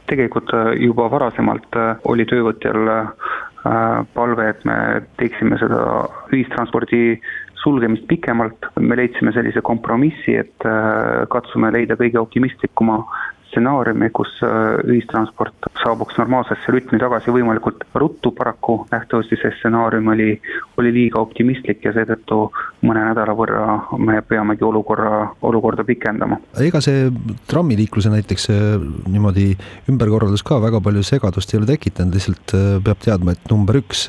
tegelikult 0.09 0.53
äh, 0.53 0.73
juba 0.81 1.09
varasemalt 1.11 1.77
äh, 1.77 1.95
oli 2.09 2.25
töövõtjal 2.29 2.89
äh, 2.93 3.11
palve, 4.15 4.49
et 4.53 4.65
me 4.67 4.77
teeksime 5.19 5.59
seda 5.61 5.81
ühistranspordi 6.33 7.19
sulgemist 7.59 8.05
pikemalt, 8.07 8.69
me 8.79 8.95
leidsime 8.95 9.33
sellise 9.35 9.59
kompromissi, 9.67 10.37
et 10.39 10.63
katsume 11.33 11.67
leida 11.75 11.97
kõige 11.99 12.21
optimistlikuma 12.21 13.01
stsenaariumi, 13.49 14.09
kus 14.15 14.31
äh, 14.45 14.77
ühistransport 14.87 15.69
saabuks 15.81 16.17
normaalsesse 16.19 16.73
rütmi 16.73 16.99
tagasi 17.01 17.33
võimalikult 17.33 17.83
ruttu, 17.97 18.31
paraku 18.37 18.83
nähtavasti 18.91 19.39
see 19.41 19.51
stsenaarium 19.57 20.11
oli, 20.13 20.29
oli 20.79 20.93
liiga 20.95 21.21
optimistlik 21.21 21.83
ja 21.85 21.93
seetõttu 21.95 22.41
mõne 22.85 23.03
nädala 23.09 23.35
võrra 23.37 23.63
me 23.97 24.21
peamegi 24.25 24.65
olukorra, 24.65 25.25
olukorda 25.49 25.85
pikendama. 25.87 26.39
ega 26.65 26.81
see 26.83 27.09
trammiliikluse 27.49 28.13
näiteks 28.13 28.49
äh, 28.53 28.61
niimoodi 29.09 29.51
ümberkorraldus 29.89 30.45
ka 30.45 30.61
väga 30.61 30.81
palju 30.85 31.03
segadust 31.03 31.53
ei 31.53 31.61
ole 31.61 31.73
tekitanud, 31.73 32.15
lihtsalt 32.15 32.55
äh, 32.57 32.69
peab 32.85 33.01
teadma, 33.05 33.35
et 33.35 33.51
number 33.51 33.81
üks 33.81 34.07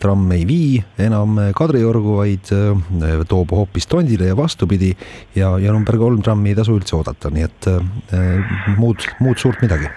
tramm 0.00 0.32
ei 0.36 0.44
vii 0.48 0.82
enam 1.06 1.38
Kadriorgu, 1.56 2.18
vaid 2.20 2.52
äh, 2.56 3.24
toob 3.28 3.54
hoopis 3.56 3.88
Tondile 3.90 4.30
ja 4.30 4.36
vastupidi. 4.36 4.94
ja, 5.36 5.56
ja 5.58 5.72
number 5.72 5.98
kolm 5.98 6.22
trammi 6.22 6.52
ei 6.52 6.58
tasu 6.58 6.78
üldse 6.78 6.96
oodata, 6.98 7.32
nii 7.32 7.48
et 7.48 7.72
äh, 7.72 8.54
muud, 8.78 9.08
muud 9.20 9.38
suurt 9.38 9.62
midagi 9.64 9.90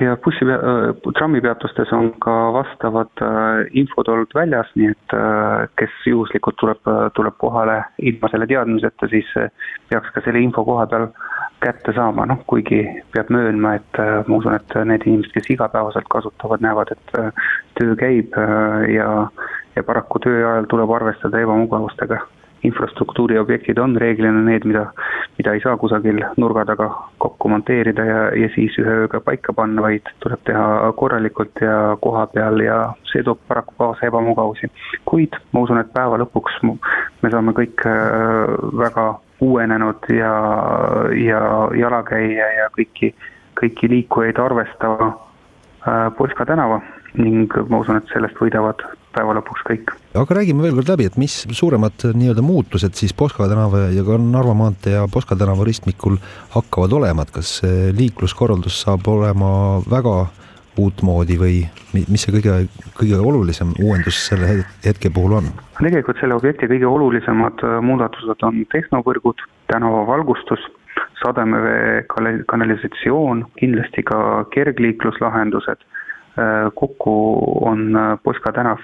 ja 0.00 0.16
bussi, 0.24 0.44
äh, 0.44 1.12
trammipeatustes 1.18 1.92
on 1.92 2.12
ka 2.24 2.34
vastavad 2.52 3.22
äh, 3.22 3.66
infotold 3.76 4.32
väljas, 4.34 4.70
nii 4.74 4.92
et 4.94 5.14
äh, 5.16 5.66
kes 5.80 5.96
juhuslikult 6.06 6.56
tuleb, 6.60 6.90
tuleb 7.16 7.36
kohale 7.42 7.80
ilma 7.98 8.30
selle 8.32 8.48
teadmiseta, 8.50 9.08
siis 9.12 9.28
peaks 9.90 10.14
ka 10.14 10.24
selle 10.24 10.42
info 10.44 10.64
koha 10.64 10.86
peal 10.90 11.10
kätte 11.60 11.92
saama, 11.92 12.26
noh 12.26 12.42
kuigi 12.48 12.82
peab 13.12 13.30
möönma, 13.34 13.74
et 13.80 14.02
ma 14.26 14.36
usun, 14.36 14.56
et 14.56 14.76
need 14.88 15.06
inimesed, 15.06 15.32
kes 15.34 15.50
igapäevaselt 15.54 16.08
kasutavad, 16.10 16.64
näevad, 16.64 16.92
et 16.96 17.16
töö 17.78 17.96
käib 18.00 18.36
ja, 18.94 19.08
ja 19.76 19.86
paraku 19.86 20.22
töö 20.24 20.40
ajal 20.40 20.68
tuleb 20.72 20.92
arvestada 20.96 21.42
ebamugavustega 21.44 22.22
infrastruktuuri 22.62 23.38
objektid 23.38 23.78
on 23.78 23.96
reeglina 23.96 24.42
need, 24.44 24.64
mida, 24.68 24.84
mida 25.38 25.54
ei 25.56 25.62
saa 25.64 25.76
kusagil 25.80 26.20
nurga 26.36 26.64
taga 26.68 26.88
kokku 27.18 27.48
monteerida 27.48 28.04
ja, 28.04 28.20
ja 28.36 28.50
siis 28.54 28.76
ühe 28.80 28.96
ööga 29.04 29.20
paika 29.24 29.54
panna, 29.56 29.82
vaid 29.84 30.10
tuleb 30.24 30.42
teha 30.48 30.92
korralikult 31.00 31.62
ja 31.64 31.96
koha 32.04 32.26
peal 32.34 32.60
ja 32.64 32.80
see 33.12 33.24
toob 33.26 33.40
paraku 33.48 33.74
kaasa 33.78 34.10
ebamugavusi. 34.10 34.70
kuid 35.08 35.36
ma 35.52 35.64
usun, 35.64 35.80
et 35.80 35.92
päeva 35.96 36.20
lõpuks 36.20 36.60
me 36.66 37.32
saame 37.32 37.56
kõik 37.56 37.86
äh, 37.88 38.54
väga 38.84 39.06
uuenenud 39.40 40.08
ja, 40.14 40.32
ja 41.16 41.42
jalakäija 41.78 42.48
ja 42.58 42.70
kõiki, 42.76 43.12
kõiki 43.60 43.90
liikujaid 43.94 44.40
arvestava 44.42 45.10
äh, 45.10 46.08
Polska 46.18 46.46
tänava 46.48 46.80
ning 47.18 47.52
ma 47.68 47.80
usun, 47.82 47.98
et 47.98 48.10
sellest 48.12 48.38
võidavad 48.38 48.84
päeva 49.10 49.34
lõpuks 49.34 49.64
kõik. 49.66 49.94
aga 50.14 50.36
räägime 50.38 50.62
veel 50.62 50.76
kord 50.78 50.92
läbi, 50.92 51.08
et 51.10 51.16
mis 51.18 51.40
suuremad 51.50 52.04
nii-öelda 52.14 52.44
muutused 52.46 52.94
siis 52.98 53.14
Poska 53.16 53.48
tänava 53.50 53.88
ja 53.94 54.04
ka 54.06 54.18
Narva 54.22 54.54
maantee 54.54 54.94
ja 54.94 55.08
Poska 55.10 55.38
tänava 55.38 55.66
ristmikul 55.66 56.20
hakkavad 56.54 56.94
olema, 57.00 57.26
et 57.26 57.34
kas 57.34 57.56
liikluskorraldus 57.98 58.82
saab 58.84 59.08
olema 59.10 59.80
väga 59.90 60.28
uutmoodi 60.80 61.36
või 61.40 61.56
mis 61.92 62.24
see 62.24 62.34
kõige, 62.36 62.56
kõige 62.98 63.18
olulisem 63.20 63.72
uuendus 63.82 64.18
selle 64.28 64.50
hetke 64.84 65.10
puhul 65.14 65.38
on? 65.40 65.50
tegelikult 65.80 66.20
selle 66.20 66.36
objekti 66.36 66.68
kõige 66.70 66.88
olulisemad 66.88 67.64
äh, 67.64 67.78
muudatused 67.84 68.44
on 68.46 68.60
tehnovõrgud, 68.72 69.42
tänavavalgustus, 69.72 70.66
sademevee 71.22 72.04
kanalisatsioon, 72.50 73.44
kindlasti 73.60 74.04
ka 74.08 74.44
kergliikluslahendused. 74.54 75.80
Äh, 75.80 76.68
kokku 76.74 77.14
on 77.68 77.88
äh, 77.96 78.16
Poska 78.22 78.52
tänav 78.56 78.82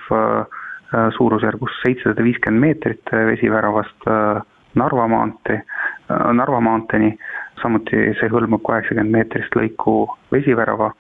suurusjärgus 1.17 1.81
seitsesada 1.83 2.23
viiskümmend 2.23 2.63
meetrit 2.63 3.11
vesiväravast 3.11 4.05
Narva 4.79 5.09
maantee, 5.11 5.57
Narva 6.39 6.61
maanteeni, 6.63 7.11
samuti 7.59 8.05
see 8.21 8.31
hõlmab 8.31 8.63
kaheksakümmend 8.65 9.11
meetrist 9.11 9.59
lõiku 9.59 9.97
Vesivärava 10.33 10.93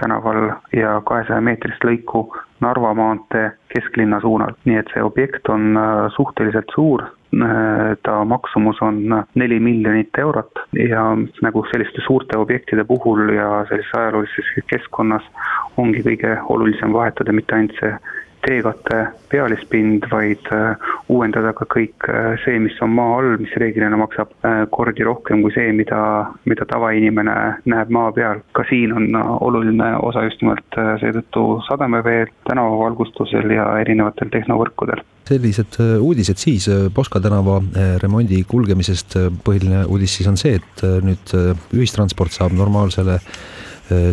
tänaval 0.00 0.50
ja 0.76 1.00
kahesaja 1.06 1.40
meetrist 1.44 1.84
lõiku 1.84 2.26
Narva 2.60 2.92
maantee 2.94 3.50
kesklinna 3.72 4.20
suunal, 4.20 4.52
nii 4.68 4.76
et 4.80 4.90
see 4.92 5.02
objekt 5.04 5.48
on 5.48 5.78
suhteliselt 6.16 6.72
suur, 6.74 7.06
ta 8.02 8.16
maksumus 8.24 8.82
on 8.84 8.98
neli 9.34 9.60
miljonit 9.60 10.18
eurot. 10.18 10.60
Ja 10.76 11.04
nagu 11.42 11.64
selliste 11.70 12.04
suurte 12.06 12.38
objektide 12.38 12.84
puhul 12.84 13.32
ja 13.32 13.64
sellises 13.68 13.94
ajaloolises 13.96 14.50
keskkonnas 14.72 15.24
ongi 15.80 16.02
kõige 16.04 16.36
olulisem 16.52 16.92
vahetada 16.92 17.32
mitte 17.32 17.56
ainult 17.56 17.78
see 17.80 17.94
teekatte 18.46 19.06
pealispind, 19.30 20.06
vaid 20.10 20.48
äh, 20.54 20.76
uuendada 21.12 21.52
ka 21.56 21.66
kõik 21.70 22.08
äh, 22.08 22.34
see, 22.44 22.58
mis 22.62 22.78
on 22.84 22.94
maa 22.96 23.18
all, 23.18 23.36
mis 23.42 23.52
reeglina 23.60 23.98
maksab 24.00 24.32
äh, 24.46 24.64
kordi 24.72 25.04
rohkem 25.06 25.44
kui 25.44 25.54
see, 25.54 25.70
mida, 25.76 26.00
mida 26.50 26.66
tavainimene 26.70 27.36
näeb 27.70 27.92
maa 27.94 28.10
peal. 28.16 28.42
ka 28.56 28.64
siin 28.68 28.92
on 28.96 29.08
oluline 29.16 29.92
osa 30.02 30.24
just 30.26 30.42
nimelt 30.42 30.78
seetõttu 31.02 31.44
sademeveel, 31.68 32.32
tänavavalgustusel 32.48 33.54
ja 33.54 33.70
erinevatel 33.84 34.32
tehnovõrkudel 34.32 35.04
sellised 35.30 35.76
uudised 36.02 36.40
siis 36.42 36.64
Poska 36.94 37.20
tänava 37.22 37.60
remondi 38.02 38.40
kulgemisest. 38.48 39.14
põhiline 39.46 39.84
uudis 39.86 40.16
siis 40.16 40.26
on 40.26 40.38
see, 40.40 40.56
et 40.58 40.82
nüüd 41.06 41.34
ühistransport 41.76 42.34
saab 42.34 42.56
normaalsele 42.58 43.20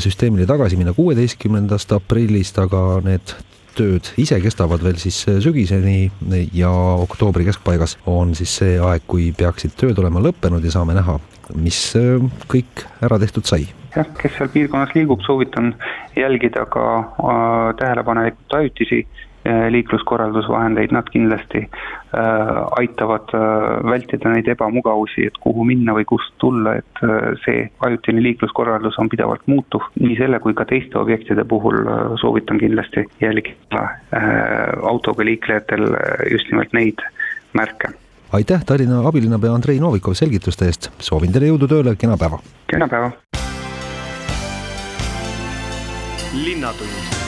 süsteemile 0.04 0.46
tagasi 0.50 0.78
minna 0.78 0.94
kuueteistkümnendast 0.94 1.96
aprillist, 1.98 2.60
aga 2.62 2.84
need 3.06 3.34
tööd. 3.78 4.12
Ise 4.22 4.40
kestavad 4.44 4.84
veel 4.84 5.00
siis 5.02 5.22
sügiseni 5.44 6.10
ja 6.56 6.72
oktoobri 7.04 7.48
keskpaigas 7.48 7.98
on 8.10 8.36
siis 8.38 8.58
see 8.62 8.78
aeg, 8.82 9.06
kui 9.10 9.32
peaksid 9.38 9.78
tööd 9.80 10.00
olema 10.02 10.24
lõppenud 10.24 10.66
ja 10.66 10.74
saame 10.74 10.98
näha, 10.98 11.20
mis 11.56 11.82
kõik 12.52 12.88
ära 13.06 13.20
tehtud 13.22 13.48
sai. 13.50 13.68
Jah, 13.96 14.10
kes 14.20 14.36
seal 14.38 14.50
piirkonnas 14.54 14.92
liigub, 14.94 15.24
soovitan 15.26 15.72
jälgida 16.18 16.68
ka 16.70 16.84
äh, 17.00 17.72
tähelepanelikult 17.80 18.60
ajutisi 18.60 19.00
äh, 19.06 19.27
liikluskorraldusvahendeid, 19.72 20.92
nad 20.92 21.10
kindlasti 21.12 21.62
äh, 21.64 22.62
aitavad 22.80 23.34
äh, 23.36 23.42
vältida 23.92 24.32
neid 24.34 24.48
ebamugavusi, 24.52 25.28
et 25.28 25.38
kuhu 25.44 25.66
minna 25.68 25.96
või 25.98 26.08
kust 26.10 26.34
tulla, 26.42 26.78
et 26.82 27.04
äh, 27.06 27.30
see 27.46 27.68
ajutine 27.86 28.24
liikluskorraldus 28.26 29.00
on 29.00 29.10
pidevalt 29.10 29.46
muutuv. 29.48 29.86
nii 30.00 30.18
selle 30.18 30.40
kui 30.40 30.54
ka 30.58 30.66
teiste 30.66 31.00
objektide 31.00 31.46
puhul 31.46 31.80
äh, 31.86 32.04
soovitan 32.22 32.60
kindlasti 32.60 33.06
jälgida 33.22 33.84
äh, 33.84 34.26
autoga 34.82 35.26
liiklejatel 35.26 35.88
äh, 35.94 36.32
just 36.32 36.52
nimelt 36.52 36.74
neid 36.74 37.04
märke 37.54 37.94
aitäh, 38.34 38.64
Tallinna 38.66 39.08
abilinnapea 39.08 39.54
Andrei 39.54 39.80
Novikov 39.80 40.14
selgituste 40.14 40.66
eest, 40.66 40.92
soovin 41.00 41.32
teile 41.32 41.54
jõudu 41.54 41.70
tööle, 41.72 41.96
kena 41.96 42.18
päeva! 42.18 42.42
kena 42.68 42.88
päeva! 42.92 43.12
linnatund 46.38 47.27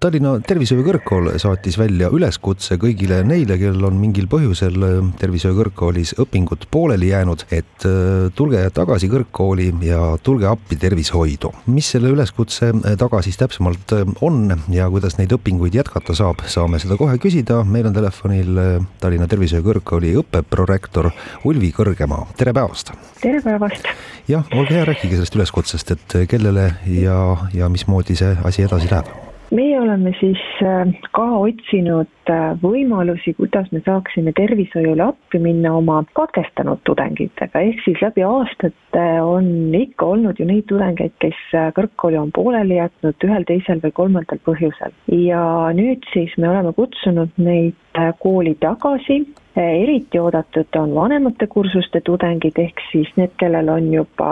Tallinna 0.00 0.38
Tervishoiu 0.40 0.80
Kõrgkool 0.80 1.26
saatis 1.36 1.74
välja 1.76 2.08
üleskutse 2.16 2.78
kõigile 2.80 3.18
neile, 3.20 3.58
kellel 3.60 3.84
on 3.84 3.98
mingil 4.00 4.30
põhjusel 4.32 4.86
äh, 4.86 4.94
Tervishoiu 5.20 5.58
Kõrgkoolis 5.58 6.14
õpingud 6.24 6.64
pooleli 6.72 7.10
jäänud, 7.10 7.44
et 7.52 7.84
äh, 7.84 8.30
tulge 8.32 8.62
tagasi 8.72 9.10
kõrgkooli 9.12 9.68
ja 9.84 10.00
tulge 10.24 10.48
appi 10.48 10.80
tervishoidu. 10.80 11.52
mis 11.66 11.92
selle 11.92 12.14
üleskutse 12.16 12.70
äh, 12.72 12.96
taga 12.96 13.20
siis 13.20 13.36
täpsemalt 13.36 13.92
on 14.24 14.56
ja 14.72 14.88
kuidas 14.88 15.20
neid 15.20 15.36
õpinguid 15.36 15.76
jätkata 15.76 16.16
saab, 16.16 16.46
saame 16.48 16.80
seda 16.80 16.96
kohe 16.96 17.20
küsida. 17.20 17.60
meil 17.64 17.92
on 17.92 18.00
telefonil 18.00 18.64
Tallinna 19.04 19.28
Tervishoiu 19.28 19.68
Kõrgkooli 19.68 20.16
õppeprorektor 20.24 21.12
Ulvi 21.44 21.74
Kõrgemaa, 21.76 22.30
tere 22.40 22.56
päevast! 22.56 22.96
tere 23.20 23.44
päevast! 23.44 23.84
jah, 24.32 24.48
olge 24.56 24.80
hea, 24.80 24.88
rääkige 24.94 25.20
sellest 25.20 25.36
üleskutsest, 25.36 25.98
et 25.98 26.22
kellele 26.32 26.70
ja, 26.88 27.18
ja 27.52 27.68
mismoodi 27.68 28.16
see 28.16 28.38
asi 28.48 28.64
edasi 28.64 28.88
läheb 28.88 29.28
meie 29.54 29.80
oleme 29.80 30.12
siis 30.20 30.40
äh, 30.62 30.90
ka 31.16 31.26
otsinud 31.40 32.30
äh, 32.30 32.52
võimalusi, 32.62 33.34
kuidas 33.38 33.70
me 33.74 33.82
saaksime 33.86 34.32
tervishoiule 34.36 35.04
appi 35.10 35.40
minna 35.42 35.74
oma 35.78 36.00
katkestanud 36.16 36.82
tudengitega, 36.88 37.62
ehk 37.70 37.82
siis 37.84 38.00
läbi 38.04 38.24
aastate 38.26 39.06
on 39.24 39.74
ikka 39.76 40.12
olnud 40.14 40.40
ju 40.40 40.46
neid 40.48 40.68
tudengeid, 40.70 41.16
kes 41.22 41.40
äh, 41.58 41.70
kõrgkooli 41.76 42.20
on 42.20 42.32
pooleli 42.36 42.78
jätnud 42.78 43.28
ühel, 43.28 43.46
teisel 43.48 43.82
või 43.84 43.96
kolmandal 44.02 44.42
põhjusel. 44.46 44.94
ja 45.26 45.42
nüüd 45.76 46.06
siis 46.14 46.36
me 46.38 46.50
oleme 46.52 46.74
kutsunud 46.76 47.34
neid 47.42 47.78
kooli 48.18 48.54
tagasi, 48.60 49.16
eriti 49.56 50.18
oodatud 50.18 50.76
on 50.78 50.94
vanemate 50.94 51.46
kursuste 51.46 52.00
tudengid, 52.06 52.58
ehk 52.58 52.78
siis 52.92 53.10
need, 53.16 53.32
kellel 53.40 53.68
on 53.68 53.92
juba 53.92 54.30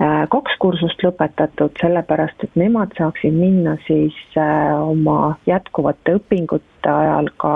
Äh, 0.00 0.22
kaks 0.32 0.54
kursust 0.62 1.02
lõpetatud, 1.04 1.74
sellepärast 1.76 2.46
et 2.46 2.54
nemad 2.56 2.94
saaksid 2.96 3.34
minna 3.36 3.74
siis 3.84 4.16
äh, 4.40 4.70
oma 4.80 5.34
jätkuvate 5.44 6.14
õpingute 6.16 6.88
ajal 6.88 7.28
ka 7.42 7.50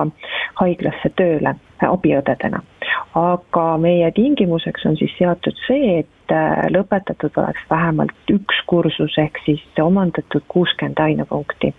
haiglasse 0.60 1.08
tööle 1.16 1.54
äh, 1.54 1.86
abiõdedena. 1.88 2.60
Aga 3.18 3.66
meie 3.78 4.10
tingimuseks 4.16 4.86
on 4.86 4.96
siis 5.00 5.12
seatud 5.18 5.58
see, 5.66 5.98
et 6.02 6.34
lõpetatud 6.72 7.36
oleks 7.36 7.64
vähemalt 7.70 8.32
üks 8.32 8.60
kursus 8.66 9.18
ehk 9.20 9.38
siis 9.44 9.62
omandatud 9.80 10.44
kuuskümmend 10.48 11.00
ainepunkti, 11.04 11.74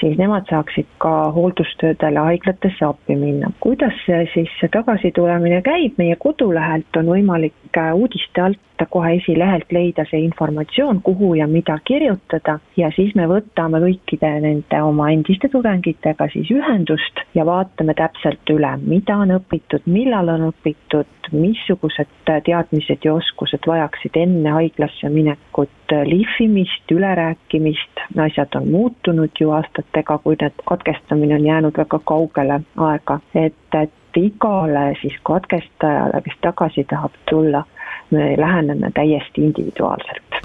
siis 0.00 0.18
nemad 0.20 0.48
saaksid 0.50 0.88
ka 1.02 1.14
hooldustöödele 1.36 2.18
haiglatesse 2.28 2.84
appi 2.84 3.16
minna. 3.16 3.50
kuidas 3.60 3.96
siis 4.06 4.52
see 4.60 4.68
tagasitulemine 4.72 5.62
käib, 5.62 5.96
meie 5.98 6.16
kodulehelt 6.16 7.00
on 7.00 7.12
võimalik 7.14 7.80
uudiste 7.94 8.42
alt 8.42 8.60
kohe 8.90 9.14
esilehelt 9.16 9.72
leida 9.72 10.04
see 10.10 10.20
informatsioon, 10.26 11.00
kuhu 11.02 11.34
ja 11.34 11.46
mida 11.46 11.78
kirjutada. 11.84 12.58
Ja 12.76 12.90
siis 12.96 13.14
me 13.14 13.26
võtame 13.30 13.80
kõikide 13.82 14.30
nende 14.44 14.82
oma 14.82 15.10
endiste 15.14 15.48
tudengitega 15.52 16.28
siis 16.32 16.50
ühendust 16.52 17.22
ja 17.34 17.46
vaatame 17.46 17.94
täpselt 17.94 18.52
üle, 18.52 18.72
mida 18.82 19.16
on 19.16 19.36
õpitud, 19.38 19.86
millal 19.86 20.28
on 20.34 20.48
õpitud, 20.50 21.30
missugused 21.32 22.10
teadmised 22.26 23.04
ja 23.04 23.14
oskused 23.16 23.66
vajaksid 23.66 24.16
enne 24.20 24.52
haiglasse 24.54 25.08
minekut 25.10 25.70
lihvimist, 26.06 26.90
ülerääkimist, 26.90 28.02
asjad 28.18 28.54
on 28.58 28.70
muutunud 28.70 29.40
ju 29.40 29.50
aastatega, 29.56 30.18
kui 30.18 30.38
need 30.40 30.64
katkestamine 30.66 31.34
on 31.34 31.46
jäänud 31.46 31.78
väga 31.78 32.00
kaugele 32.04 32.60
aega, 32.76 33.20
et, 33.34 33.78
et 33.82 33.92
igale 34.16 34.94
siis 35.00 35.14
katkestajale, 35.22 36.22
kes 36.24 36.38
tagasi 36.40 36.84
tahab 36.90 37.14
tulla, 37.30 37.64
me 38.10 38.34
läheneme 38.38 38.90
täiesti 38.94 39.44
individuaalselt 39.50 40.42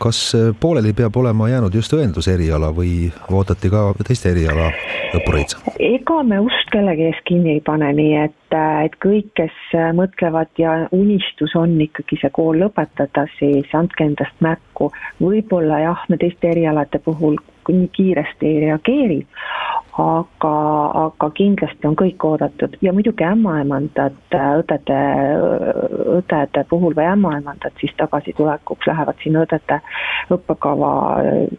kas 0.00 0.34
äh, 0.34 0.54
pooleli 0.60 0.92
peab 0.92 1.16
olema 1.16 1.48
jäänud 1.48 1.74
just 1.74 1.92
õenduse 1.92 2.32
eriala 2.34 2.70
või 2.76 3.10
oodati 3.36 3.70
ka 3.72 3.82
teiste 4.06 4.32
eriala 4.32 4.70
õppureid? 5.18 5.54
ega 5.76 6.22
me 6.24 6.38
ust 6.40 6.72
kellegi 6.72 7.10
ees 7.10 7.20
kinni 7.28 7.58
ei 7.58 7.62
pane, 7.64 7.90
nii 7.98 8.14
et, 8.22 8.56
äh, 8.56 8.86
et 8.88 8.96
kõik, 9.04 9.28
kes 9.42 9.58
äh, 9.76 9.90
mõtlevad 9.96 10.52
ja 10.58 10.76
unistus 10.96 11.54
on 11.58 11.76
ikkagi 11.84 12.20
see 12.22 12.32
kool 12.36 12.62
lõpetada, 12.64 13.26
siis 13.38 13.68
andke 13.76 14.06
endast 14.08 14.40
märku. 14.40 14.90
võib-olla 15.20 15.82
jah, 15.84 16.06
me 16.08 16.16
teiste 16.20 16.48
erialade 16.54 17.02
puhul 17.04 17.36
nii 17.68 17.90
kiiresti 17.92 18.48
ei 18.48 18.60
reageeri, 18.64 19.20
aga, 20.00 20.52
aga 21.04 21.28
kindlasti 21.36 21.88
on 21.88 21.96
kõik 21.98 22.24
oodatud. 22.24 22.76
Ja 22.84 22.92
muidugi 22.96 23.24
ämmaemandad 23.26 24.16
õdede, 24.36 25.00
õdede 26.18 26.64
puhul 26.70 26.96
või 26.96 27.08
ämmaemandad 27.12 27.76
siis 27.80 27.94
tagasitulekuks 28.00 28.88
lähevad 28.90 29.20
sinna 29.22 29.44
õdede 29.46 29.80
õppekava 30.36 30.92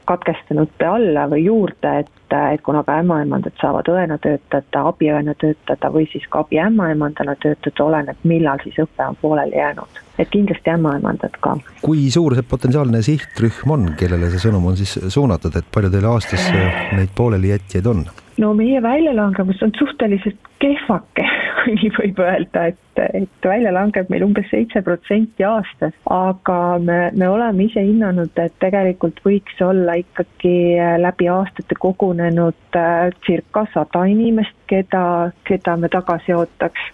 katkestanute 0.09 0.87
alla 0.87 1.27
või 1.31 1.45
juurde, 1.45 1.95
et, 2.03 2.37
et 2.53 2.63
kuna 2.65 2.83
ka 2.87 2.99
ämmaemandad 3.03 3.57
saavad 3.61 3.89
õena 3.91 4.17
töötada, 4.21 4.85
abiõena 4.93 5.35
töötada 5.41 5.91
või 5.93 6.07
siis 6.11 6.27
ka 6.29 6.45
abiämmaemandana 6.45 7.35
töötada, 7.43 7.85
oleneb, 7.85 8.23
millal 8.23 8.63
siis 8.63 8.79
õpe 8.81 9.09
on 9.09 9.19
pooleli 9.21 9.59
jäänud 9.59 10.01
et 10.21 10.31
kindlasti 10.33 10.73
ämmaemandad 10.73 11.37
ka. 11.43 11.57
kui 11.81 12.09
suur 12.13 12.37
see 12.37 12.47
potentsiaalne 12.47 13.03
sihtrühm 13.05 13.75
on, 13.75 13.87
kellele 13.99 14.31
see 14.31 14.45
sõnum 14.47 14.71
on 14.71 14.79
siis 14.79 14.97
suunatud, 15.13 15.55
et 15.57 15.71
palju 15.73 15.91
teil 15.93 16.09
aastas 16.11 16.49
neid 16.95 17.13
poolelijätjaid 17.17 17.89
on? 17.91 18.05
no 18.41 18.53
meie 18.57 18.81
väljalangevus 18.83 19.61
on 19.63 19.73
suhteliselt 19.77 20.49
kehvake, 20.61 21.25
kui 21.61 21.75
nii 21.77 21.91
võib 21.97 22.21
öelda, 22.23 22.67
et, 22.71 23.01
et 23.21 23.47
välja 23.47 23.73
langeb 23.75 24.09
meil 24.13 24.25
umbes 24.25 24.47
seitse 24.51 24.81
protsenti 24.85 25.45
aastas, 25.47 25.93
aga 26.09 26.59
me, 26.81 26.99
me 27.17 27.29
oleme 27.29 27.67
ise 27.67 27.83
hinnanud, 27.85 28.33
et 28.41 28.55
tegelikult 28.63 29.21
võiks 29.25 29.61
olla 29.65 29.97
ikkagi 30.01 30.55
läbi 31.01 31.29
aastate 31.33 31.77
kogunenud 31.81 32.79
äh, 32.79 33.09
circa 33.25 33.65
sada 33.73 34.05
inimest, 34.09 34.55
keda, 34.71 35.03
keda 35.47 35.77
me 35.77 35.91
tagasi 35.91 36.35
ootaks 36.37 36.91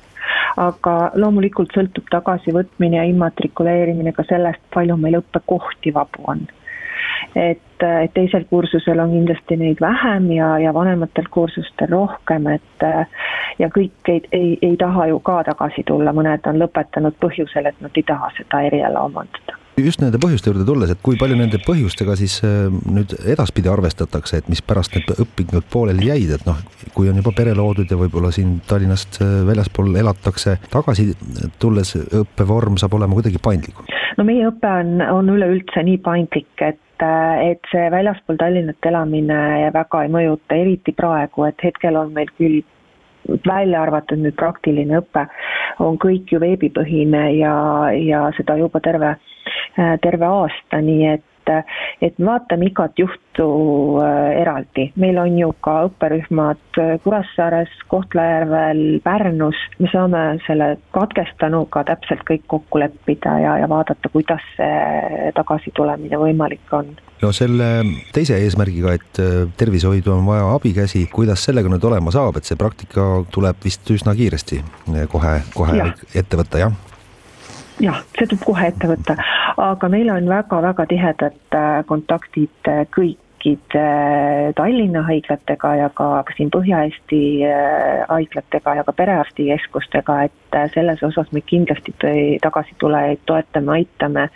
aga 0.62 0.96
loomulikult 1.16 1.74
sõltub 1.76 2.08
tagasivõtmine 2.12 3.00
ja 3.00 3.08
immatrikuleerimine 3.12 4.14
ka 4.14 4.26
sellest, 4.30 4.64
palju 4.74 4.98
meil 4.98 5.20
õppekohti 5.22 5.94
vabu 5.96 6.26
on. 6.34 6.46
Et, 7.36 7.84
et 7.84 8.14
teisel 8.14 8.46
kursusel 8.50 9.00
on 9.00 9.12
kindlasti 9.14 9.58
neid 9.58 9.82
vähem 9.82 10.32
ja, 10.34 10.56
ja 10.62 10.74
vanematel 10.74 11.30
kursustel 11.34 11.92
rohkem, 11.94 12.50
et 12.58 12.88
ja 13.60 13.70
kõik 13.74 14.12
ei, 14.14 14.24
ei, 14.32 14.58
ei 14.62 14.76
taha 14.78 15.08
ju 15.12 15.22
ka 15.26 15.44
tagasi 15.52 15.86
tulla, 15.88 16.14
mõned 16.14 16.50
on 16.50 16.60
lõpetanud 16.64 17.18
põhjusel, 17.22 17.70
et 17.70 17.80
nad 17.82 17.98
ei 17.98 18.06
taha 18.08 18.34
seda 18.40 18.66
eriala 18.70 19.06
omandada 19.10 19.62
just 19.86 20.02
nende 20.02 20.20
põhjuste 20.22 20.50
juurde 20.50 20.66
tulles, 20.68 20.92
et 20.92 21.02
kui 21.06 21.18
palju 21.20 21.38
nende 21.38 21.60
põhjustega 21.66 22.16
siis 22.18 22.40
äh, 22.46 22.68
nüüd 22.90 23.14
edaspidi 23.30 23.70
arvestatakse, 23.72 24.42
et 24.42 24.50
mispärast 24.52 24.98
need 24.98 25.12
õpingud 25.26 25.68
pooleli 25.74 26.10
jäid, 26.10 26.34
et 26.38 26.48
noh, 26.48 26.58
kui 26.96 27.12
on 27.12 27.20
juba 27.22 27.34
pere 27.38 27.54
loodud 27.58 27.92
ja 27.92 28.00
võib-olla 28.00 28.32
siin 28.34 28.58
Tallinnast 28.68 29.22
äh, 29.22 29.38
väljaspool 29.48 29.94
elatakse, 30.02 30.58
tagasi 30.74 31.12
tulles 31.62 31.94
õppevorm 31.98 32.80
saab 32.82 32.98
olema 32.98 33.18
kuidagi 33.20 33.42
paindlikum? 33.44 33.86
no 34.18 34.26
meie 34.26 34.48
õpe 34.50 34.74
on, 34.82 34.98
on 35.14 35.30
üleüldse 35.36 35.86
nii 35.86 36.02
paindlik, 36.06 36.54
et 36.62 36.82
et 36.98 37.68
see 37.70 37.92
väljaspool 37.94 38.40
Tallinnat 38.42 38.88
elamine 38.90 39.70
väga 39.70 40.00
ei 40.02 40.10
mõjuta, 40.10 40.58
eriti 40.58 40.96
praegu, 40.98 41.46
et 41.46 41.62
hetkel 41.62 41.94
on 42.00 42.10
meil 42.16 42.32
küll 42.40 42.64
välja 43.48 43.82
arvatud 43.82 44.22
nüüd 44.24 44.36
praktiline 44.40 45.02
õpe, 45.02 45.28
on 45.84 45.98
kõik 46.02 46.32
ju 46.32 46.42
veebipõhine 46.44 47.24
ja, 47.38 47.56
ja 47.94 48.28
seda 48.38 48.58
juba 48.60 48.82
terve, 48.84 49.16
terve 50.04 50.30
aasta, 50.30 50.82
nii 50.82 51.10
et 51.16 51.26
et 52.04 52.18
vaatame 52.20 52.66
igat 52.68 53.00
juhtu 53.00 53.46
äh, 54.04 54.42
eraldi. 54.42 54.90
meil 55.00 55.18
on 55.22 55.38
ju 55.40 55.54
ka 55.64 55.78
õpperühmad 55.88 56.80
Kuressaares, 57.04 57.72
Kohtla-Järvel, 57.88 59.00
Pärnus, 59.04 59.62
me 59.80 59.88
saame 59.94 60.24
selle 60.48 60.74
katkestanuga 60.92 61.86
täpselt 61.88 62.26
kõik 62.28 62.44
kokku 62.52 62.84
leppida 62.84 63.38
ja, 63.40 63.58
ja 63.64 63.70
vaadata, 63.72 64.12
kuidas 64.12 64.44
see 64.58 65.32
tagasitulemine 65.40 66.20
võimalik 66.20 66.76
on 66.76 66.92
no 67.22 67.32
selle 67.36 67.70
teise 68.14 68.38
eesmärgiga, 68.44 68.94
et 68.98 69.22
tervishoidu 69.58 70.14
on 70.14 70.26
vaja 70.28 70.50
abikäsi, 70.56 71.06
kuidas 71.14 71.46
sellega 71.48 71.72
nüüd 71.72 71.88
olema 71.90 72.14
saab, 72.14 72.38
et 72.38 72.50
see 72.50 72.60
praktika 72.60 73.08
tuleb 73.34 73.64
vist 73.64 73.90
üsna 73.94 74.14
kiiresti 74.18 74.62
kohe, 75.12 75.40
kohe 75.56 75.80
ja. 75.80 75.90
ette 76.14 76.40
võtta, 76.40 76.62
jah? 76.68 76.78
jah, 77.84 78.02
see 78.18 78.28
tuleb 78.28 78.44
kohe 78.46 78.68
ette 78.72 78.90
võtta, 78.90 79.18
aga 79.62 79.90
meil 79.92 80.10
on 80.14 80.30
väga-väga 80.30 80.88
tihedad 80.90 81.58
äh, 81.58 81.82
kontaktid 81.90 82.72
äh, 82.72 82.86
kõikide 83.48 83.80
äh, 83.80 84.54
Tallinna 84.56 85.04
haiglatega 85.08 85.76
ja 85.76 85.90
ka 85.96 86.24
siin 86.36 86.50
Põhja-Eesti 86.52 87.20
haiglatega 88.10 88.76
ja 88.76 88.84
ka 88.84 88.94
perearstikeskustega, 88.94 90.24
et 90.28 90.74
selles 90.74 91.04
osas 91.04 91.32
me 91.32 91.42
kindlasti 91.42 91.94
tagasitulejaid 92.42 93.20
toetame, 93.26 93.72
aitame. 93.72 94.30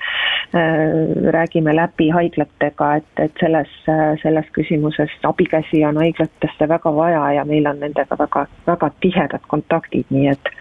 räägime 1.31 1.75
läbi 1.75 2.09
haiglatega, 2.11 2.95
et, 2.95 3.11
et 3.17 3.31
selles, 3.39 3.69
selles 4.21 4.45
küsimuses 4.51 5.11
abikäsi 5.23 5.85
on 5.85 5.97
haiglatesse 5.97 6.67
väga 6.67 6.91
vaja 6.95 7.21
ja 7.37 7.45
meil 7.45 7.67
on 7.67 7.79
nendega 7.79 8.17
väga, 8.19 8.45
väga 8.67 8.89
tihedad 8.99 9.47
kontaktid, 9.47 10.05
nii 10.09 10.27
et 10.27 10.51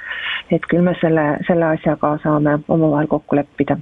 et 0.51 0.67
küll 0.71 0.83
me 0.83 0.95
selle, 1.01 1.25
selle 1.47 1.67
asjaga 1.77 2.17
saame 2.23 2.59
omavahel 2.69 3.07
kokku 3.11 3.37
leppida. 3.39 3.77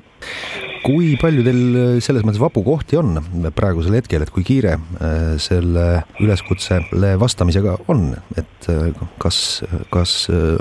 Kui 0.84 1.14
palju 1.20 1.44
teil 1.46 1.60
äh, 1.76 1.88
selles 2.04 2.24
mõttes 2.26 2.40
vabu 2.42 2.62
kohti 2.66 2.98
on 3.00 3.18
praegusel 3.56 3.98
hetkel, 3.98 4.24
et 4.24 4.32
kui 4.34 4.46
kiire 4.46 4.76
äh, 4.78 5.34
selle 5.42 5.86
üleskutsele 6.22 7.14
vastamisega 7.20 7.76
on, 7.92 8.12
et 8.38 8.70
äh, 8.72 8.88
kas, 9.22 9.62
kas 9.94 10.14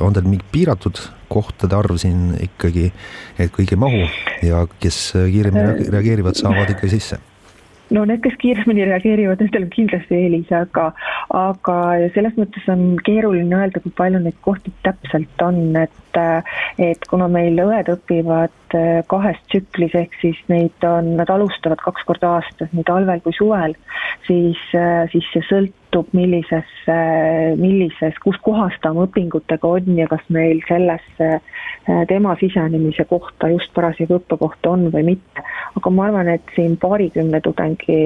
on 0.04 0.15
teil 0.15 0.28
mingi 0.28 0.48
piiratud 0.54 1.02
kohtade 1.32 1.76
arv 1.76 1.98
siin 2.02 2.36
ikkagi, 2.43 2.91
et 3.38 3.52
kõik 3.56 3.74
ei 3.74 3.82
mahu 3.82 4.04
ja 4.48 4.63
kes 4.82 5.02
kiiremini 5.17 5.89
reageerivad, 5.91 6.39
saavad 6.39 6.76
ikka 6.76 6.91
sisse? 6.91 7.20
No 7.95 8.04
need, 8.08 8.21
kes 8.23 8.36
kiiremini 8.41 8.86
reageerivad, 8.89 9.41
nendel 9.43 9.67
on 9.67 9.71
kindlasti 9.73 10.17
eelis, 10.17 10.52
aga, 10.56 10.89
aga 11.38 11.78
selles 12.15 12.36
mõttes 12.39 12.67
on 12.71 12.84
keeruline 13.08 13.56
öelda, 13.58 13.82
kui 13.84 13.93
palju 13.97 14.21
neid 14.23 14.38
kohti 14.45 14.73
täpselt 14.86 15.45
on, 15.45 15.62
et, 15.80 16.21
et 16.82 17.10
kuna 17.12 17.30
meil 17.32 17.60
õed 17.63 17.91
õpivad 17.93 18.78
kahes 19.12 19.39
tsüklis, 19.47 19.95
ehk 19.95 20.15
siis 20.21 20.39
neid 20.52 20.88
on, 20.88 21.15
nad 21.21 21.32
alustavad 21.32 21.82
kaks 21.84 22.08
korda 22.08 22.38
aastas, 22.38 22.71
nii 22.76 22.88
talvel 22.88 23.23
kui 23.23 23.36
suvel, 23.38 23.78
siis, 24.28 24.60
siis 25.13 25.34
see 25.34 25.45
sõltub, 25.47 25.87
millises, 26.13 26.69
millises, 27.58 28.15
kus 28.23 28.38
kohas 28.45 28.76
ta 28.82 28.91
oma 28.91 29.08
õpingutega 29.08 29.69
on 29.69 29.97
ja 29.97 30.08
kas 30.12 30.23
meil 30.34 30.62
sellesse 30.67 31.39
tema 32.10 32.36
sisenemise 32.39 33.06
kohta 33.08 33.50
just 33.54 33.73
parasjagu 33.73 34.19
õppekohta 34.19 34.73
on 34.76 34.89
või 34.93 35.04
mitte. 35.13 35.43
aga 35.78 35.89
ma 35.93 36.08
arvan, 36.08 36.30
et 36.36 36.56
siin 36.56 36.78
paarikümne 36.78 37.41
tudengi 37.41 38.00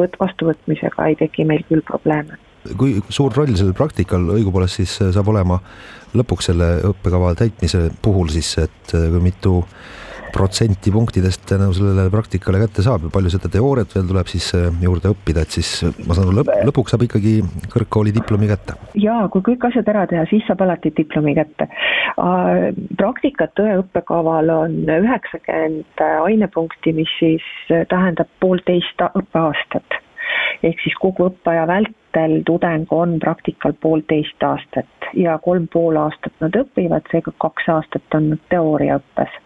võt-, 0.00 0.18
vastuvõtmisega 0.20 1.08
ei 1.08 1.18
teki 1.20 1.46
meil 1.48 1.64
küll 1.68 1.84
probleeme. 1.86 2.38
kui 2.78 3.00
suur 3.08 3.32
roll 3.36 3.54
sellel 3.54 3.74
praktikal 3.74 4.28
õigupoolest 4.36 4.82
siis 4.82 4.98
saab 5.14 5.28
olema 5.28 5.60
lõpuks 6.14 6.50
selle 6.50 6.74
õppekava 6.90 7.34
täitmise 7.38 7.88
puhul 8.02 8.30
siis, 8.34 8.56
et 8.58 8.92
kui 8.92 9.22
mitu 9.22 9.62
protsenti 10.32 10.90
punktidest 10.90 11.44
tänu 11.48 11.72
sellele 11.76 12.10
praktikale 12.10 12.60
kätte 12.62 12.82
saab 12.84 13.04
ja 13.06 13.10
palju 13.12 13.30
seda 13.32 13.50
teooriat 13.52 13.92
veel 13.94 14.06
tuleb 14.08 14.30
siis 14.32 14.48
äh, 14.56 14.68
juurde 14.84 15.12
õppida, 15.12 15.44
et 15.44 15.56
siis 15.56 15.70
äh, 15.86 15.92
ma 16.06 16.16
saan 16.16 16.30
aru, 16.30 16.38
lõpp, 16.40 16.52
lõpuks 16.70 16.94
saab 16.94 17.04
ikkagi 17.06 17.34
kõrgkooli 17.72 18.14
diplomi 18.16 18.48
kätte? 18.50 18.76
jaa, 19.02 19.26
kui 19.32 19.44
kõik 19.50 19.66
asjad 19.68 19.90
ära 19.92 20.06
teha, 20.10 20.24
siis 20.30 20.46
saab 20.48 20.64
alati 20.64 20.92
diplomi 20.96 21.34
kätte. 21.36 21.68
praktikat 23.00 23.60
õe 23.60 23.76
õppekaval 23.82 24.52
on 24.54 24.78
üheksakümmend 24.96 26.04
ainepunkti, 26.06 26.94
mis 26.96 27.12
siis 27.18 27.44
tähendab 27.92 28.30
poolteist 28.40 29.04
õppeaastat. 29.12 30.00
ehk 30.62 30.80
siis 30.84 30.96
kogu 31.00 31.28
õppeaja 31.28 31.66
vältel 31.68 32.40
tudeng 32.48 32.92
on 32.92 33.18
praktikal 33.20 33.76
poolteist 33.80 34.42
aastat 34.42 35.12
ja 35.14 35.38
kolm 35.44 35.68
pool 35.72 35.96
aastat 36.00 36.32
nad 36.40 36.56
õpivad, 36.56 37.08
seega 37.12 37.32
kaks 37.38 37.68
aastat 37.68 38.14
on 38.16 38.30
nad 38.32 38.44
teooriaõppes 38.48 39.40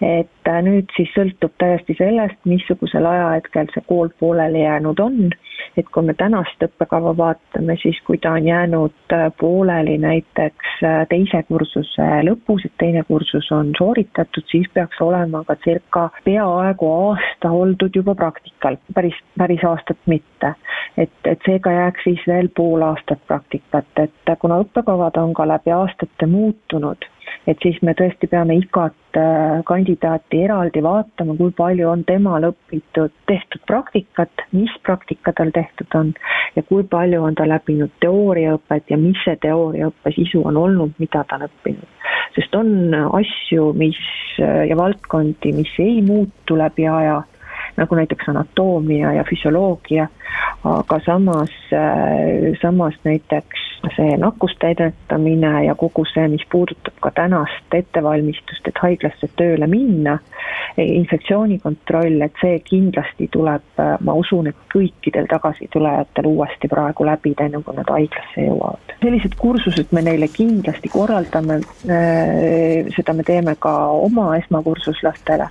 et 0.00 0.48
äh, 0.48 0.60
nüüd 0.62 0.90
siis 0.96 1.10
sõltub 1.16 1.54
täiesti 1.58 1.96
sellest, 1.98 2.38
missugusel 2.46 3.06
ajahetkel 3.06 3.70
see 3.74 3.82
kool 3.88 4.10
pooleli 4.20 4.62
jäänud 4.62 5.00
on. 5.02 5.30
et 5.76 5.86
kui 5.94 6.02
me 6.02 6.14
tänast 6.14 6.62
õppekava 6.62 7.12
vaatame, 7.16 7.76
siis 7.82 7.98
kui 8.06 8.18
ta 8.22 8.32
on 8.38 8.46
jäänud 8.46 9.14
äh, 9.14 9.26
pooleli 9.40 9.98
näiteks 9.98 10.78
äh, 10.86 11.02
teise 11.10 11.42
kursuse 11.48 12.06
lõpus, 12.26 12.64
et 12.66 12.74
teine 12.78 13.02
kursus 13.10 13.50
on 13.52 13.72
sooritatud, 13.78 14.46
siis 14.50 14.70
peaks 14.74 15.00
olema 15.02 15.42
ka 15.44 15.58
circa 15.64 16.08
peaaegu 16.24 16.92
aasta 16.92 17.50
oldud 17.50 17.94
juba 17.94 18.14
praktikal, 18.14 18.78
päris, 18.94 19.18
päris 19.38 19.64
aastat 19.64 19.98
mitte. 20.06 20.54
et, 20.96 21.14
et 21.24 21.42
seega 21.46 21.72
jääks 21.72 22.04
siis 22.04 22.26
veel 22.26 22.48
pool 22.56 22.82
aastat 22.82 23.22
praktikat, 23.26 23.90
et 23.96 24.34
kuna 24.38 24.62
õppekavad 24.62 25.18
on 25.18 25.34
ka 25.34 25.46
läbi 25.48 25.74
aastate 25.74 26.26
muutunud 26.26 27.06
et 27.48 27.64
siis 27.64 27.78
me 27.86 27.94
tõesti 27.96 28.28
peame 28.28 28.58
igat 28.60 29.16
äh, 29.16 29.60
kandidaati 29.68 30.42
eraldi 30.44 30.82
vaatama, 30.84 31.36
kui 31.38 31.52
palju 31.56 31.88
on 31.88 32.04
temal 32.08 32.44
õpitud, 32.50 33.14
tehtud 33.30 33.64
praktikat, 33.70 34.44
mis 34.52 34.74
praktika 34.84 35.32
tal 35.36 35.52
tehtud 35.56 35.96
on 35.98 36.12
ja 36.56 36.64
kui 36.68 36.84
palju 36.84 37.22
on 37.24 37.38
ta 37.38 37.48
läbinud 37.48 37.94
teooriaõpet 38.04 38.92
ja 38.92 39.00
mis 39.00 39.18
see 39.24 39.38
teooriaõppe 39.44 40.12
sisu 40.16 40.44
on 40.50 40.60
olnud, 40.60 40.92
mida 41.00 41.24
ta 41.24 41.40
on 41.40 41.48
õppinud. 41.48 41.96
sest 42.36 42.54
on 42.58 42.94
asju, 43.22 43.72
mis 43.80 43.98
äh, 44.42 44.66
ja 44.68 44.76
valdkondi, 44.76 45.56
mis 45.56 45.72
ei 45.82 46.02
muutu 46.04 46.58
läbi 46.60 46.88
aja 46.88 47.22
nagu 47.78 47.98
näiteks 47.98 48.28
anatoomia 48.28 49.12
ja 49.16 49.24
füsioloogia, 49.28 50.08
aga 50.64 51.00
samas, 51.06 51.54
äh, 51.72 52.58
samas 52.62 52.94
näiteks 53.04 53.68
see 53.96 54.16
nakkuste 54.18 54.72
ennetamine 54.74 55.64
ja 55.64 55.74
kogu 55.78 56.04
see, 56.10 56.26
mis 56.28 56.42
puudutab 56.50 56.96
ka 57.00 57.10
tänast 57.14 57.74
ettevalmistust, 57.74 58.66
et 58.66 58.80
haiglasse 58.82 59.30
tööle 59.38 59.66
minna, 59.70 60.18
infektsioonikontroll, 60.82 62.22
et 62.26 62.42
see 62.42 62.58
kindlasti 62.66 63.28
tuleb, 63.34 63.64
äh, 63.78 63.94
ma 64.04 64.16
usun, 64.18 64.50
et 64.50 64.58
kõikidel 64.74 65.28
tagasitulejatel 65.30 66.28
uuesti 66.30 66.70
praegu 66.70 67.06
läbida, 67.06 67.46
enne 67.46 67.62
kui 67.62 67.78
nad 67.78 67.94
haiglasse 67.94 68.48
jõuavad. 68.48 68.96
sellised 68.98 69.38
kursused 69.38 69.94
me 69.94 70.02
neile 70.02 70.28
kindlasti 70.32 70.90
korraldame, 70.92 71.60
äh, 71.86 72.90
seda 72.96 73.14
me 73.14 73.22
teeme 73.22 73.54
ka 73.60 73.74
oma 73.94 74.32
esmakursuslastele, 74.42 75.48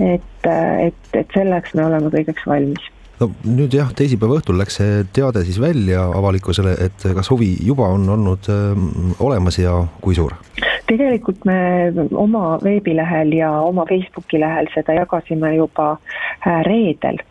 et, 0.00 0.30
et, 0.46 1.08
et 1.12 1.34
selleks 1.34 1.74
me 1.74 1.86
oleme 1.86 2.12
kõigeks 2.14 2.46
valmis 2.48 2.90
no 3.20 3.30
nüüd 3.46 3.74
jah, 3.76 3.92
teisipäeva 3.96 4.40
õhtul 4.40 4.58
läks 4.58 4.80
see 4.80 5.02
teade 5.16 5.44
siis 5.46 5.60
välja 5.62 6.06
avalikkusele, 6.18 6.76
et 6.86 7.08
kas 7.16 7.30
huvi 7.30 7.54
juba 7.62 7.88
on 7.94 8.08
olnud 8.16 8.50
äh, 8.52 8.86
olemas 9.22 9.58
ja 9.58 9.76
kui 10.04 10.16
suur? 10.18 10.36
tegelikult 10.88 11.44
me 11.48 11.58
oma 12.12 12.58
veebilehel 12.62 13.32
ja 13.38 13.50
oma 13.64 13.86
Facebooki 13.88 14.40
lehel 14.40 14.68
seda 14.74 14.98
jagasime 14.98 15.54
juba 15.56 15.94
äh, 15.94 16.60
reedel 16.66 17.22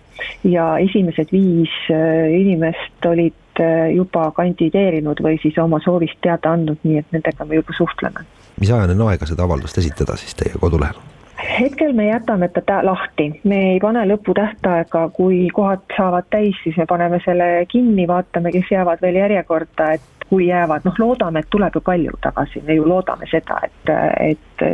ja 0.43 0.78
esimesed 0.82 1.32
viis 1.32 1.73
äh, 1.91 2.32
inimest 2.39 3.06
olid 3.06 3.62
äh, 3.62 3.93
juba 3.95 4.30
kandideerinud 4.36 5.21
või 5.23 5.39
siis 5.41 5.58
oma 5.62 5.80
soovist 5.84 6.19
teada 6.21 6.56
andnud, 6.58 6.80
nii 6.84 7.02
et 7.02 7.15
nendega 7.15 7.45
me 7.45 7.62
juba 7.62 7.76
suhtleme. 7.78 8.26
mis 8.60 8.71
ajani 8.71 8.97
on 8.97 9.10
aega 9.10 9.30
seda 9.30 9.45
avaldust 9.47 9.78
esitada 9.78 10.17
siis 10.19 10.36
teie 10.39 10.56
kodulehel? 10.60 10.99
Hetkel 11.60 11.93
me 11.93 12.08
jätame 12.08 12.47
ta 12.49 12.79
lahti, 12.86 13.29
me 13.43 13.60
ei 13.73 13.79
pane 13.79 14.06
lõputähtaega, 14.08 15.10
kui 15.13 15.47
kohad 15.53 15.84
saavad 15.97 16.29
täis, 16.29 16.58
siis 16.63 16.77
me 16.77 16.86
paneme 16.89 17.19
selle 17.25 17.65
kinni, 17.67 18.08
vaatame, 18.08 18.51
kes 18.51 18.71
jäävad 18.71 19.01
veel 19.01 19.21
järjekorda, 19.21 19.91
et 19.97 20.27
kui 20.29 20.47
jäävad, 20.47 20.86
noh, 20.86 20.95
loodame, 20.99 21.43
et 21.43 21.49
tuleb 21.49 21.75
ju 21.75 21.82
palju 21.82 22.17
tagasi, 22.21 22.63
me 22.67 22.77
ju 22.79 22.88
loodame 22.89 23.27
seda, 23.32 23.60
et, 23.67 23.93
et 24.19 24.65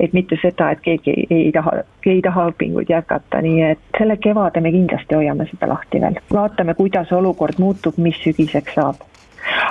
et 0.00 0.12
mitte 0.12 0.38
seda, 0.42 0.70
et 0.70 0.80
keegi 0.82 1.14
ei, 1.30 1.50
taha, 1.52 1.82
ei 2.06 2.20
taha 2.22 2.48
õpinguid 2.52 2.90
jätkata, 2.92 3.40
nii 3.42 3.62
et 3.72 3.80
selle 3.98 4.16
kevade 4.22 4.62
me 4.62 4.72
kindlasti 4.74 5.16
hoiame 5.18 5.48
seda 5.50 5.68
lahti 5.72 6.00
veel. 6.00 6.20
vaatame, 6.32 6.74
kuidas 6.78 7.12
olukord 7.12 7.58
muutub, 7.58 7.98
mis 7.98 8.18
sügiseks 8.22 8.78
saab. 8.78 9.02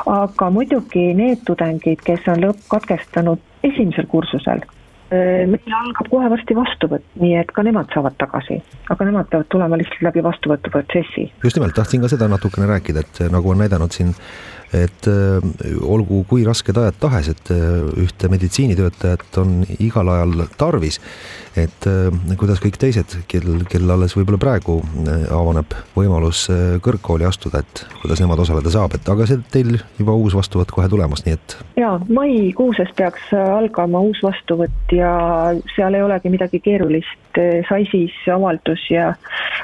aga 0.05 0.49
muidugi 0.51 1.13
need 1.13 1.45
tudengid, 1.47 2.03
kes 2.03 2.27
on 2.27 2.43
lõpp 2.43 2.67
katkestanud 2.67 3.39
esimesel 3.63 4.07
kursusel, 4.11 4.65
meil 5.11 5.77
algab 5.79 6.09
kohe 6.11 6.29
varsti 6.33 6.55
vastuvõtt, 6.57 7.05
nii 7.21 7.37
et 7.39 7.51
ka 7.55 7.63
nemad 7.63 7.87
saavad 7.93 8.17
tagasi, 8.19 8.59
aga 8.91 9.07
nemad 9.07 9.29
peavad 9.31 9.47
tulema 9.53 9.79
lihtsalt 9.79 10.03
läbi 10.09 10.23
vastuvõtuprotsessi. 10.25 11.29
just 11.43 11.59
nimelt, 11.59 11.75
tahtsin 11.77 12.03
ka 12.03 12.11
seda 12.11 12.27
natukene 12.27 12.67
rääkida, 12.67 13.05
et 13.05 13.23
nagu 13.31 13.53
on 13.53 13.63
näidanud 13.63 13.95
siin 13.95 14.13
et 14.75 15.07
olgu 15.79 16.23
kui 16.27 16.43
rasked 16.43 16.75
ajad 16.75 16.97
tahes, 16.99 17.29
et 17.31 17.51
ühte 18.03 18.29
meditsiinitöötajat 18.31 19.39
on 19.39 19.61
igal 19.79 20.11
ajal 20.11 20.43
tarvis 20.59 20.99
et 21.65 21.87
kuidas 22.39 22.61
kõik 22.63 22.77
teised, 22.81 23.17
kel, 23.31 23.63
kel 23.69 23.89
alles 23.93 24.15
võib-olla 24.17 24.39
praegu 24.41 24.77
avaneb 25.33 25.73
võimalus 25.95 26.45
kõrgkooli 26.85 27.27
astuda, 27.27 27.63
et 27.63 27.83
kuidas 28.01 28.21
nemad 28.23 28.41
osaleda 28.43 28.71
saab, 28.73 28.97
et 28.97 29.09
aga 29.09 29.27
see 29.29 29.41
teil 29.53 29.77
juba 29.97 30.15
uus 30.17 30.35
vastuvõtt 30.37 30.71
kohe 30.75 30.89
tulemas, 30.91 31.23
nii 31.25 31.37
et. 31.37 31.57
ja 31.79 31.95
maikuuses 32.07 32.91
peaks 32.97 33.29
algama 33.37 34.01
uus 34.05 34.21
vastuvõtt 34.25 34.95
ja 34.95 35.11
seal 35.75 35.97
ei 35.97 36.05
olegi 36.05 36.31
midagi 36.33 36.61
keerulist, 36.63 37.41
sai 37.69 37.85
siis 37.91 38.15
avaldus 38.33 38.87
ja 38.91 39.11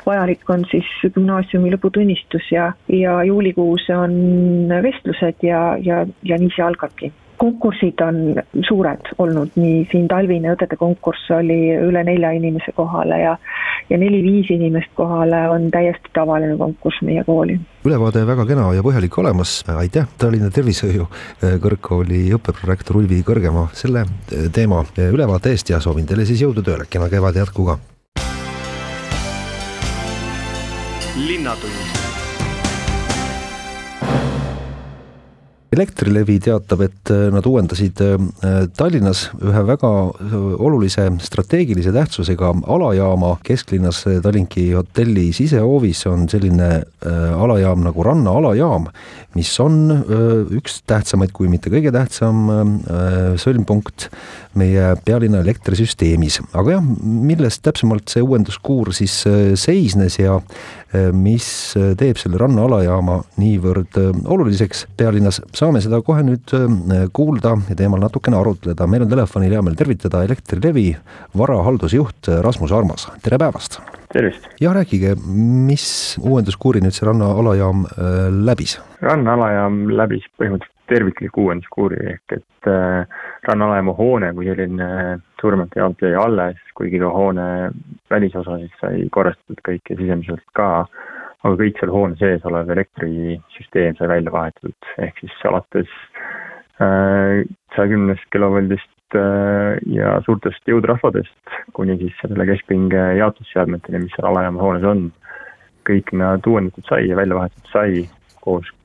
vajalik 0.06 0.50
on 0.50 0.66
siis 0.72 0.90
gümnaasiumi 1.16 1.74
lõputunnistus 1.74 2.52
ja, 2.54 2.72
ja 2.92 3.18
juulikuus 3.28 3.90
on 3.96 4.72
vestlused 4.84 5.46
ja, 5.46 5.66
ja, 5.82 6.04
ja 6.24 6.40
nii 6.40 6.54
see 6.56 6.66
algabki 6.66 7.14
konkursid 7.38 8.02
on 8.02 8.42
suured 8.68 9.14
olnud, 9.18 9.54
nii 9.56 9.88
siin 9.92 10.08
talvine 10.08 10.54
õdede 10.54 10.78
konkurss 10.80 11.32
oli 11.36 11.60
üle 11.76 12.04
nelja 12.08 12.32
inimese 12.38 12.76
kohale 12.76 13.20
ja 13.22 13.38
ja 13.90 13.98
neli-viis 14.00 14.52
inimest 14.52 14.92
kohale 14.96 15.50
on 15.50 15.70
täiesti 15.72 16.12
tavaline 16.14 16.58
konkurss 16.58 17.02
meie 17.02 17.24
kooli. 17.24 17.60
ülevaade 17.86 18.26
väga 18.28 18.46
kena 18.46 18.74
ja 18.74 18.84
põhjalik 18.84 19.18
olemas, 19.20 19.64
aitäh, 19.78 20.08
Tallinna 20.18 20.50
Tervishoiu 20.50 21.08
äh, 21.08 21.58
Kõrgkooli 21.64 22.30
õppeprorektor 22.38 22.98
Ulvi 23.02 23.24
Kõrgemaa 23.28 23.68
selle 23.74 24.06
äh, 24.06 24.48
teema 24.54 24.84
äh, 24.84 25.12
ülevaate 25.12 25.52
eest 25.52 25.70
ja 25.70 25.80
soovin 25.84 26.08
teile 26.08 26.26
siis 26.26 26.42
jõudu 26.42 26.64
tööle, 26.64 26.88
kena 26.90 27.10
kevade 27.10 27.44
jätku 27.44 27.68
ka! 27.72 27.80
linnatund 31.14 32.03
Elektrilevi 35.74 36.38
teatab, 36.44 36.84
et 36.86 37.12
äh, 37.14 37.28
nad 37.34 37.46
uuendasid 37.50 38.02
äh, 38.04 38.18
Tallinnas 38.78 39.26
ühe 39.42 39.64
väga 39.66 39.90
äh, 39.90 40.36
olulise 40.62 41.08
strateegilise 41.24 41.94
tähtsusega 41.96 42.52
alajaama 42.76 43.38
kesklinnas 43.46 44.04
Tallinki 44.24 44.68
hotelli 44.78 45.32
sisehoovis 45.34 46.06
on 46.12 46.28
selline 46.30 46.70
alajaam 47.04 47.84
nagu 47.84 48.04
Ranna 48.06 48.36
alajaam, 48.40 48.86
mis 49.36 49.50
on 49.60 49.76
üks 50.56 50.80
tähtsamaid, 50.88 51.34
kui 51.36 51.50
mitte 51.52 51.72
kõige 51.74 51.92
tähtsam 51.92 52.46
sõlmpunkt 53.42 54.08
meie 54.60 54.94
pealinna 55.06 55.42
elektrisüsteemis. 55.44 56.40
aga 56.54 56.78
jah, 56.78 56.86
milles 57.04 57.60
täpsemalt 57.66 58.14
see 58.14 58.24
uuenduskuur 58.24 58.94
siis 58.96 59.18
seisnes 59.60 60.20
ja 60.22 60.40
mis 61.14 61.48
teeb 61.98 62.20
selle 62.22 62.38
Ranna 62.42 62.68
alajaama 62.68 63.20
niivõrd 63.42 63.98
oluliseks 64.30 64.86
pealinnas, 64.98 65.42
saame 65.56 65.82
seda 65.84 66.02
kohe 66.06 66.24
nüüd 66.26 66.54
äh, 66.58 67.08
kuulda 67.16 67.56
ja 67.70 67.78
teemal 67.80 68.02
natukene 68.04 68.38
arutleda. 68.40 68.88
meil 68.88 69.06
on 69.06 69.12
telefonil 69.12 69.56
hea 69.56 69.64
meel 69.66 69.78
tervitada 69.80 70.24
Elektrilevi 70.28 70.92
varahaldusjuht 71.38 72.30
Rasmus 72.46 72.72
Armas, 72.72 73.08
tere 73.26 73.40
päevast! 73.42 73.80
tervist! 74.14 74.48
ja 74.62 74.74
rääkige, 74.74 75.16
mis 75.70 75.88
uuenduskuuri 76.22 76.84
nüüd 76.84 76.96
see 76.96 77.08
Ranna 77.08 77.32
alajaam 77.42 77.88
äh, 77.90 78.30
läbis? 78.50 78.78
Ranna 79.02 79.38
alajaam 79.38 79.84
läbis 79.98 80.28
põhimõtteliselt 80.38 80.72
tervikliku 80.92 81.48
uuenduskuuri 81.48 82.00
ehk 82.14 82.38
et 82.38 82.70
äh, 82.70 83.08
Ranna 83.48 83.70
alajaama 83.70 83.96
hoone 83.98 84.34
kui 84.36 84.48
selline 84.50 84.88
suuremalt 85.42 85.76
jaolt 85.76 86.02
jäi 86.04 86.16
alles, 86.20 86.60
kuigi 86.78 87.00
ka 87.02 87.10
hoone 87.12 87.48
välisosa 88.12 88.58
siis 88.62 88.78
sai 88.82 89.08
korrastatud 89.12 89.64
kõik 89.68 89.92
ja 89.92 90.00
sisemiselt 90.00 90.46
ka 90.58 90.70
aga 91.44 91.60
kõik 91.60 91.80
seal 91.80 91.92
hoone 91.92 92.18
sees 92.20 92.46
olev 92.48 92.72
elektrisüsteem 92.72 93.98
sai 94.00 94.10
välja 94.12 94.32
vahetatud, 94.34 94.92
ehk 95.04 95.20
siis 95.20 95.40
alates 95.50 95.92
äh, 96.80 97.44
saja 97.76 97.90
kümnest 97.92 98.30
kilovoldist 98.32 99.18
äh, 99.20 99.76
ja 99.92 100.16
suurtest 100.28 100.72
jõutrahvadest 100.72 101.58
kuni 101.76 101.98
siis 102.00 102.16
selle 102.22 102.48
keskpinge 102.48 103.04
jaotusseadmeteni, 103.20 104.06
mis 104.06 104.16
seal 104.16 104.30
alajaama 104.32 104.64
hoones 104.64 104.88
on, 104.88 105.04
kõik 105.88 106.14
nad 106.16 106.48
uuendatud 106.48 106.88
sai 106.88 107.10
ja 107.10 107.20
välja 107.20 107.42
vahetatud 107.42 107.76
sai 107.76 108.06
koos, 108.44 108.72
äh, 108.72 108.83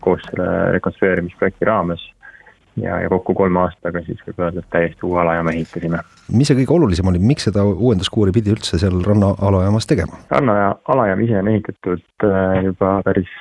koos 0.00 0.20
selle 0.28 0.48
rekonstrueerimisprojekti 0.74 1.64
raames 1.64 2.02
ja, 2.76 3.00
ja 3.00 3.08
kokku 3.08 3.34
kolme 3.34 3.60
aastaga 3.62 4.02
siis 4.06 4.20
võib 4.26 4.40
öelda, 4.44 4.62
et 4.62 4.70
täiesti 4.72 5.06
uue 5.06 5.20
alajaama 5.22 5.54
ehitasime. 5.54 6.00
mis 6.32 6.50
see 6.50 6.58
kõige 6.62 6.76
olulisem 6.76 7.10
oli, 7.10 7.20
miks 7.32 7.48
seda 7.48 7.64
uuenduskuuri 7.68 8.34
pidi 8.34 8.52
üldse 8.54 8.80
seal 8.80 9.02
ranna 9.06 9.32
alajaamas 9.48 9.88
tegema? 9.90 10.20
ranna 10.32 10.74
alajaam 10.94 11.24
ise 11.26 11.38
on 11.40 11.52
ehitatud 11.52 12.28
äh, 12.28 12.58
juba 12.68 12.94
päris 13.06 13.32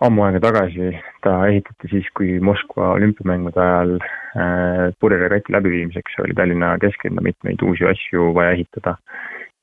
ammu 0.00 0.24
aega 0.24 0.40
tagasi, 0.46 0.94
ta 1.24 1.34
ehitati 1.50 1.90
siis, 1.92 2.06
kui 2.16 2.38
Moskva 2.40 2.94
olümpiamängude 2.96 3.60
ajal 3.60 3.98
äh, 4.00 4.86
purjeregati 5.00 5.52
läbiviimiseks 5.52 6.18
oli 6.24 6.36
Tallinna 6.38 6.76
kesklinna 6.82 7.24
mitmeid 7.24 7.62
uusi 7.66 7.86
asju 7.90 8.32
vaja 8.34 8.56
ehitada. 8.56 8.96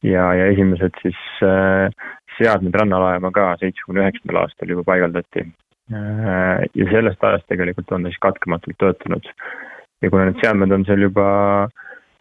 ja, 0.03 0.29
ja 0.37 0.51
esimesed 0.53 1.01
siis 1.01 1.19
äh, 1.43 1.89
seadmed 2.37 2.75
rannalaeva 2.75 3.31
ka 3.31 3.53
seitsmekümne 3.61 4.05
üheksandal 4.05 4.43
aastal 4.43 4.73
juba 4.73 4.85
paigaldati 4.87 5.47
Äh, 5.87 6.65
ja 6.75 6.85
sellest 6.91 7.23
ajast 7.23 7.47
tegelikult 7.47 7.91
on 7.95 8.03
ta 8.03 8.09
siis 8.11 8.19
katkematult 8.19 8.75
töötanud. 8.81 9.27
ja 10.01 10.09
kuna 10.09 10.25
need 10.27 10.41
seadmed 10.43 10.71
on 10.75 10.83
seal 10.85 10.99
juba, 11.05 11.27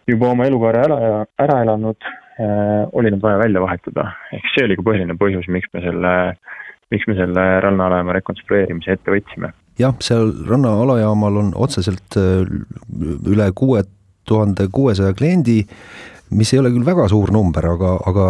juba 0.06 0.28
oma 0.30 0.46
elukaare 0.46 0.84
ära, 0.86 0.98
ära 1.42 1.56
elanud, 1.64 2.06
äh, 2.38 2.86
oli 2.92 3.10
nad 3.10 3.24
vaja 3.24 3.40
välja 3.42 3.60
vahetada. 3.60 4.04
ehk 4.32 4.46
see 4.54 4.68
oli 4.68 4.76
ka 4.78 4.86
põhiline 4.86 5.18
põhjus, 5.18 5.50
miks 5.50 5.66
me 5.74 5.82
selle, 5.82 6.14
miks 6.94 7.10
me 7.10 7.18
selle 7.18 7.46
rannaalaema 7.66 8.14
rekonstrueerimise 8.20 8.94
ette 8.94 9.10
võtsime. 9.10 9.50
jah, 9.82 9.98
seal 9.98 10.30
rannaalajamal 10.46 11.42
on 11.42 11.52
otseselt 11.66 12.20
äh, 12.22 12.46
üle 13.34 13.50
kuue 13.54 13.82
tuhande 14.26 14.70
kuuesaja 14.70 15.14
kliendi 15.18 15.64
mis 16.30 16.52
ei 16.52 16.58
ole 16.62 16.72
küll 16.74 16.86
väga 16.86 17.08
suur 17.12 17.30
number, 17.34 17.68
aga, 17.76 17.96
aga 18.10 18.26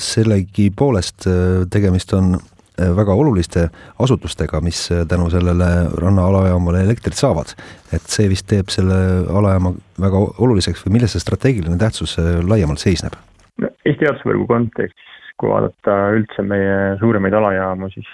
sellegipoolest 0.00 1.28
tegemist 1.70 2.14
on 2.18 2.34
Äh, 2.80 2.96
väga 2.96 3.12
oluliste 3.12 3.66
asutustega, 4.00 4.60
mis 4.64 4.92
äh, 4.92 5.06
tänu 5.08 5.30
sellele 5.30 5.66
ranna 6.00 6.24
alajaamale 6.26 6.80
elektrit 6.80 7.14
saavad. 7.14 7.52
et 7.92 8.06
see 8.08 8.30
vist 8.32 8.46
teeb 8.48 8.70
selle 8.72 8.94
alajaama 9.28 9.74
väga 10.00 10.22
oluliseks 10.40 10.86
või 10.86 10.94
milles 10.94 11.12
see 11.12 11.20
strateegiline 11.20 11.76
tähtsus 11.76 12.16
äh, 12.16 12.40
laiemalt 12.48 12.80
seisneb? 12.80 13.18
Eesti 13.60 13.98
teadusvõrgu 14.00 14.46
kontekstis, 14.48 15.12
kui 15.36 15.52
vaadata 15.52 15.98
üldse 16.16 16.46
meie 16.48 16.96
suuremaid 17.02 17.36
alajaamu, 17.36 17.90
siis 17.92 18.08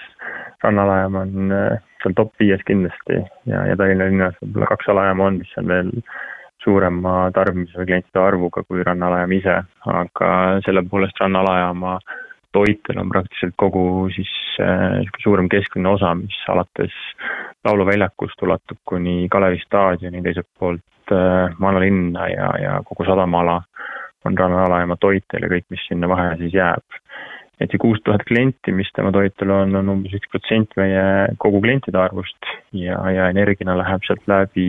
rannalajaam 0.65 1.15
on 1.21 1.55
seal 2.03 2.17
top 2.19 2.33
viies 2.43 2.59
kindlasti 2.67 3.21
ja, 3.47 3.63
ja 3.63 3.79
Tallinna 3.79 4.09
linnas 4.11 4.35
võib-olla 4.43 4.73
kaks 4.73 4.91
alajaama 4.91 5.29
on, 5.31 5.39
mis 5.39 5.55
on 5.61 5.71
veel 5.71 5.93
suurema 6.63 7.29
tarbimise 7.35 7.79
või 7.79 7.89
klientide 7.91 8.21
arvuga 8.21 8.63
kui 8.67 8.83
rannalajaam 8.83 9.35
ise, 9.37 9.55
aga 9.93 10.31
selle 10.65 10.83
poolest 10.89 11.21
rannalajaama 11.21 11.99
toitel 12.51 12.99
on 12.99 13.09
praktiliselt 13.09 13.55
kogu 13.59 14.09
siis 14.15 14.31
niisugune 14.59 15.07
äh, 15.07 15.23
suurem 15.23 15.49
kesklinna 15.49 15.93
osa, 15.95 16.13
mis 16.17 16.37
alates 16.49 16.95
lauluväljakust 17.65 18.41
ulatub 18.43 18.79
kuni 18.85 19.27
Kalevi 19.31 19.61
staadioni, 19.63 20.23
teiselt 20.25 20.49
poolt 20.59 21.13
äh, 21.13 21.53
vanalinna 21.61 22.27
ja, 22.27 22.49
ja 22.63 22.79
kogu 22.85 23.05
sadamaala 23.07 23.61
on 24.25 24.37
rannalaema 24.37 24.97
toitel 24.99 25.45
ja 25.45 25.51
kõik, 25.51 25.67
mis 25.71 25.85
sinna 25.87 26.09
vahele 26.11 26.37
siis 26.41 26.57
jääb. 26.57 26.99
et 27.59 27.71
see 27.71 27.79
kuus 27.81 27.99
tuhat 28.03 28.21
klienti, 28.23 28.71
mis 28.71 28.87
tema 28.95 29.11
toitel 29.11 29.51
on, 29.51 29.75
on 29.75 29.89
umbes 29.91 30.13
üks 30.15 30.29
protsent 30.31 30.75
meie 30.79 31.01
kogu 31.43 31.59
klientide 31.61 31.99
arvust 31.99 32.51
ja, 32.71 32.99
ja 33.11 33.29
energiana 33.29 33.75
läheb 33.77 34.05
sealt 34.07 34.23
läbi 34.31 34.67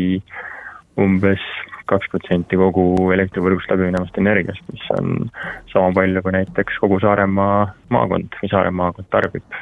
umbes 0.98 1.42
kaks 1.90 2.10
protsenti 2.12 2.58
kogu 2.58 3.10
elektrivõrgust 3.14 3.70
läbi 3.72 3.88
minevast 3.88 4.18
energiast, 4.20 4.62
mis 4.70 4.86
on 4.94 5.30
sama 5.72 5.90
palju, 5.96 6.22
kui 6.22 6.34
näiteks 6.36 6.78
kogu 6.82 7.00
Saaremaa 7.02 7.64
maakond 7.94 8.36
või 8.40 8.50
Saare 8.52 8.70
maakond 8.70 9.10
tarbib. 9.10 9.60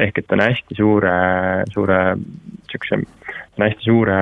ehk 0.00 0.18
et 0.18 0.32
on 0.32 0.40
hästi 0.40 0.76
suure, 0.78 1.16
suure 1.74 1.98
niisuguse, 2.16 3.02
on 3.58 3.66
hästi 3.66 3.84
suure 3.84 4.20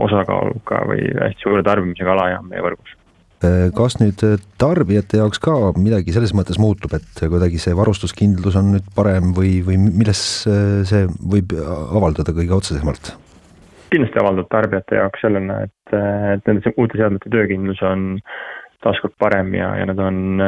osakaaluga 0.00 0.84
või 0.88 1.02
hästi 1.20 1.44
suure 1.44 1.64
tarbimisega 1.66 2.16
alajaam 2.16 2.48
meie 2.48 2.64
võrgus 2.64 2.96
kas 3.76 3.98
nüüd 4.00 4.22
tarbijate 4.58 5.20
jaoks 5.20 5.38
ka 5.44 5.52
midagi 5.76 6.14
selles 6.14 6.32
mõttes 6.34 6.56
muutub, 6.58 6.94
et 6.96 7.20
kuidagi 7.20 7.60
see 7.60 7.76
varustuskindlus 7.76 8.56
on 8.56 8.72
nüüd 8.72 8.88
parem 8.96 9.34
või, 9.36 9.58
või 9.66 9.76
milles 9.76 10.22
see 10.88 11.04
võib 11.20 11.52
avaldada 11.60 12.32
kõige 12.32 12.56
otsesemalt? 12.56 13.12
Kindlasti 13.92 14.20
avaldab 14.22 14.50
tarbijate 14.52 15.00
jaoks 15.00 15.24
sellena, 15.24 15.62
et, 15.66 15.96
et 16.34 16.48
nende 16.48 16.72
uute 16.76 16.98
seadmete 16.98 17.32
töökindlus 17.32 17.82
on 17.86 18.06
taaskord 18.84 19.14
parem 19.18 19.54
ja, 19.56 19.72
ja 19.80 19.86
nad 19.88 20.00
on, 20.02 20.40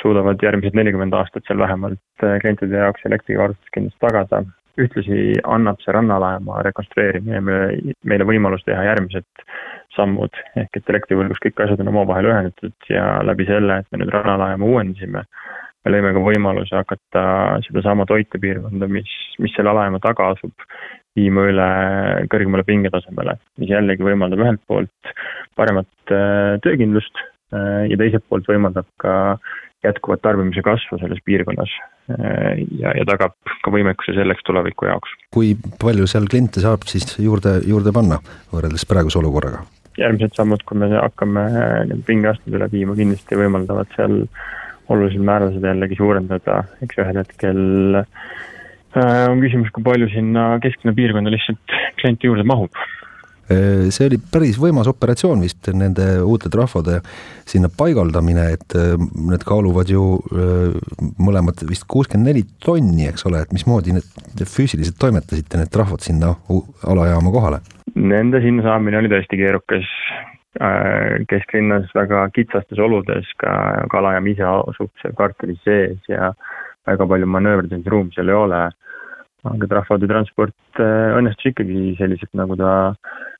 suudavad 0.00 0.42
järgmised 0.42 0.76
nelikümmend 0.76 1.14
aastat 1.16 1.46
seal 1.46 1.60
vähemalt 1.62 2.24
klientide 2.42 2.82
jaoks 2.84 3.04
elektrivarustuskindlust 3.08 4.00
tagada. 4.04 4.44
ühtlasi 4.76 5.38
annab 5.48 5.78
see 5.80 5.92
rannalaema 5.96 6.58
rekonstrueerimine 6.66 7.38
meile, 7.40 7.94
meile 8.04 8.24
võimalus 8.28 8.64
teha 8.66 8.82
järgmised 8.84 9.44
sammud, 9.96 10.36
ehk 10.60 10.76
et 10.76 10.90
elektrivõrgus 10.92 11.40
kõik 11.40 11.62
asjad 11.64 11.80
on 11.80 11.88
omavahel 11.94 12.28
ühendatud 12.28 12.90
ja 12.92 13.06
läbi 13.24 13.46
selle, 13.48 13.78
et 13.80 13.88
me 13.88 14.02
nüüd 14.02 14.12
rannalaema 14.12 14.68
uuendasime, 14.68 15.22
me 15.24 15.94
lõime 15.94 16.12
ka 16.12 16.24
võimaluse 16.26 16.76
hakata 16.76 17.24
sedasama 17.70 18.04
toitepiirkonda, 18.10 18.90
mis, 18.98 19.16
mis 19.40 19.56
selle 19.56 19.72
alajaama 19.72 20.02
taga 20.04 20.28
asub, 20.34 20.68
viima 21.16 21.46
üle 21.50 21.68
kõrgemale 22.32 22.64
pingetasemele, 22.66 23.36
mis 23.60 23.72
jällegi 23.72 24.04
võimaldab 24.06 24.42
ühelt 24.44 24.62
poolt 24.68 25.12
paremat 25.58 26.12
äh, 26.14 26.56
töökindlust 26.64 27.20
äh, 27.20 27.86
ja 27.90 27.98
teiselt 28.00 28.26
poolt 28.28 28.48
võimaldab 28.50 28.88
ka 29.02 29.36
jätkuvat 29.84 30.22
tarbimise 30.24 30.64
kasvu 30.66 30.98
selles 31.00 31.22
piirkonnas 31.24 31.72
äh, 32.12 32.64
ja, 32.80 32.92
ja 32.96 33.06
tagab 33.08 33.36
ka 33.64 33.72
võimekuse 33.72 34.16
selleks 34.16 34.44
tuleviku 34.46 34.90
jaoks. 34.90 35.14
kui 35.34 35.54
palju 35.82 36.08
seal 36.10 36.28
kliente 36.30 36.64
saab 36.64 36.86
siis 36.90 37.16
juurde, 37.22 37.58
juurde 37.68 37.94
panna 37.96 38.20
võrreldes 38.52 38.86
praeguse 38.88 39.20
olukorraga? 39.22 39.64
järgmised 39.96 40.36
sammud, 40.36 40.60
kui 40.68 40.76
me 40.76 40.90
hakkame 40.92 41.46
need 41.88 42.02
pingeastmed 42.04 42.58
üle 42.58 42.68
viima, 42.72 42.96
kindlasti 42.98 43.38
võimaldavad 43.40 43.88
seal 43.96 44.26
olulisel 44.92 45.24
määral 45.24 45.54
seda 45.54 45.72
jällegi 45.72 45.96
suurendada, 45.98 46.60
eks 46.84 47.00
ühel 47.00 47.22
hetkel 47.22 48.02
äh, 48.02 48.10
on 49.02 49.42
küsimus, 49.44 49.72
kui 49.74 49.84
palju 49.86 50.08
sinna 50.12 50.54
kesklinna 50.64 50.94
piirkonda 50.96 51.32
lihtsalt 51.32 51.74
kliente 52.00 52.28
juurde 52.28 52.46
mahub 52.48 52.72
äh, 53.52 53.88
see 53.94 54.08
oli 54.08 54.20
päris 54.32 54.58
võimas 54.62 54.88
operatsioon 54.90 55.44
vist, 55.44 55.68
nende 55.76 56.06
uute 56.24 56.50
trahvode 56.52 57.00
sinna 57.48 57.70
paigaldamine, 57.72 58.48
et 58.56 58.76
äh, 58.78 58.94
need 59.30 59.44
kaaluvad 59.46 59.92
ju 59.92 60.06
mõlemad 61.20 61.66
vist 61.68 61.88
kuuskümmend 61.90 62.32
neli 62.32 62.46
tonni, 62.64 63.08
eks 63.10 63.26
ole, 63.28 63.44
et 63.44 63.52
mismoodi 63.56 63.96
need 63.96 64.46
füüsiliselt 64.48 65.00
toimetasite 65.02 65.60
need 65.60 65.72
trahvad 65.74 66.04
sinna 66.04 66.34
alajaama 66.86 67.34
kohale? 67.34 67.60
Nende 67.96 68.42
sinna 68.44 68.64
saamine 68.66 68.98
oli 69.00 69.12
tõesti 69.12 69.38
keerukas. 69.40 69.86
Äh, 70.56 71.20
kesklinnas 71.28 71.90
väga 71.92 72.22
kitsastes 72.32 72.78
oludes, 72.80 73.28
ka 73.36 73.50
Kalajaam 73.92 74.28
ise 74.30 74.46
asub 74.46 74.88
seal 75.02 75.12
kvartali 75.18 75.56
sees 75.66 75.98
ja 76.08 76.30
väga 76.88 77.04
palju 77.10 77.28
manööverdamisruumi 77.28 78.14
seal 78.14 78.32
ei 78.32 78.38
ole. 78.38 78.60
Aga 79.52 79.68
trahvaauto 79.70 80.08
äh, 80.10 81.16
õnnestus 81.18 81.52
ikkagi 81.52 81.94
selliselt, 81.98 82.32
nagu 82.38 82.56
ta 82.58 82.70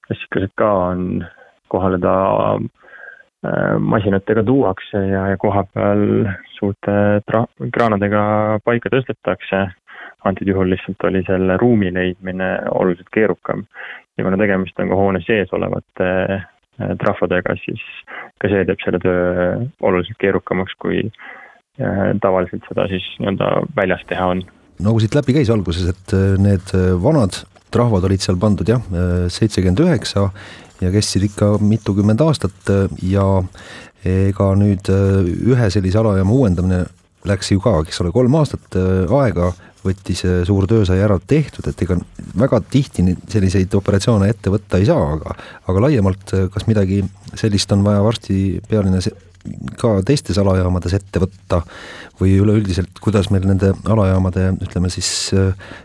klassikaselt 0.07 0.55
ka 0.59 0.71
on, 0.90 1.25
kohale 1.73 1.99
ta 2.03 2.16
äh, 2.57 3.77
masinatega 3.79 4.45
tuuakse 4.47 5.03
ja, 5.11 5.27
ja 5.33 5.40
koha 5.40 5.64
peal 5.73 6.05
suurte 6.59 6.97
tra-, 7.29 7.47
kraanadega 7.75 8.61
paika 8.64 8.92
tõstetakse 8.92 9.66
antud 10.27 10.49
juhul 10.49 10.73
lihtsalt 10.73 11.05
oli 11.07 11.23
selle 11.27 11.57
ruumi 11.61 11.92
leidmine 11.95 12.51
oluliselt 12.75 13.11
keerukam. 13.14 13.66
ja 14.19 14.25
kuna 14.25 14.37
tegemist 14.40 14.79
on 14.81 14.88
ka 14.88 14.99
hoone 14.99 15.21
sees 15.27 15.53
olevate 15.53 16.12
äh, 16.35 16.92
trahvodega, 17.03 17.57
siis 17.64 17.83
ka 18.40 18.49
see 18.53 18.64
teeb 18.69 18.81
selle 18.85 19.01
töö 19.03 19.51
oluliselt 19.83 20.19
keerukamaks, 20.23 20.75
kui 20.83 21.11
tavaliselt 22.21 22.64
seda 22.69 22.87
siis 22.88 23.05
nii-öelda 23.21 23.51
väljas 23.77 24.05
teha 24.09 24.27
on. 24.33 24.42
Nagu 24.85 25.01
siit 25.03 25.17
läbi 25.17 25.37
käis 25.39 25.51
alguses, 25.53 25.89
et 25.93 26.17
äh, 26.17 26.37
need 26.41 26.73
vanad 27.03 27.43
trahvad 27.75 28.07
olid 28.09 28.23
seal 28.23 28.39
pandud 28.41 28.69
jah, 28.71 28.81
seitsekümmend 29.33 29.81
üheksa 29.83 30.29
ja 30.81 30.91
kestsid 30.95 31.27
ikka 31.27 31.57
mitukümmend 31.61 32.23
aastat 32.23 32.71
ja 33.03 33.25
ega 34.07 34.47
nüüd 34.57 34.87
ühe 34.87 35.69
sellise 35.75 35.99
alajaama 36.01 36.33
uuendamine 36.33 36.79
läks 37.27 37.51
ju 37.51 37.61
ka, 37.61 37.81
eks 37.83 37.99
ole, 38.05 38.12
kolm 38.15 38.39
aastat 38.39 38.79
aega 38.79 39.51
võttis 39.87 40.25
suur 40.49 40.66
töö 40.70 40.87
sai 40.88 41.01
ära 41.05 41.18
tehtud, 41.18 41.66
et 41.70 41.83
ega 41.87 41.99
väga 42.38 42.61
tihti 42.70 43.05
selliseid 43.33 43.75
operatsioone 43.79 44.29
ette 44.33 44.53
võtta 44.53 44.81
ei 44.81 44.88
saa, 44.88 45.12
aga 45.16 45.37
aga 45.70 45.87
laiemalt, 45.87 46.35
kas 46.53 46.66
midagi 46.70 47.03
sellist 47.35 47.72
on 47.77 47.85
vaja 47.87 48.03
varsti 48.05 48.61
pealinnas 48.68 49.11
ka 49.79 49.92
teistes 50.07 50.38
alajaamades 50.42 50.96
ette 50.99 51.22
võtta 51.22 51.61
või 52.20 52.35
üleüldiselt, 52.42 52.99
kuidas 53.03 53.31
meil 53.31 53.46
nende 53.46 53.72
alajaamade, 53.87 54.49
ütleme 54.66 54.90
siis 54.92 55.11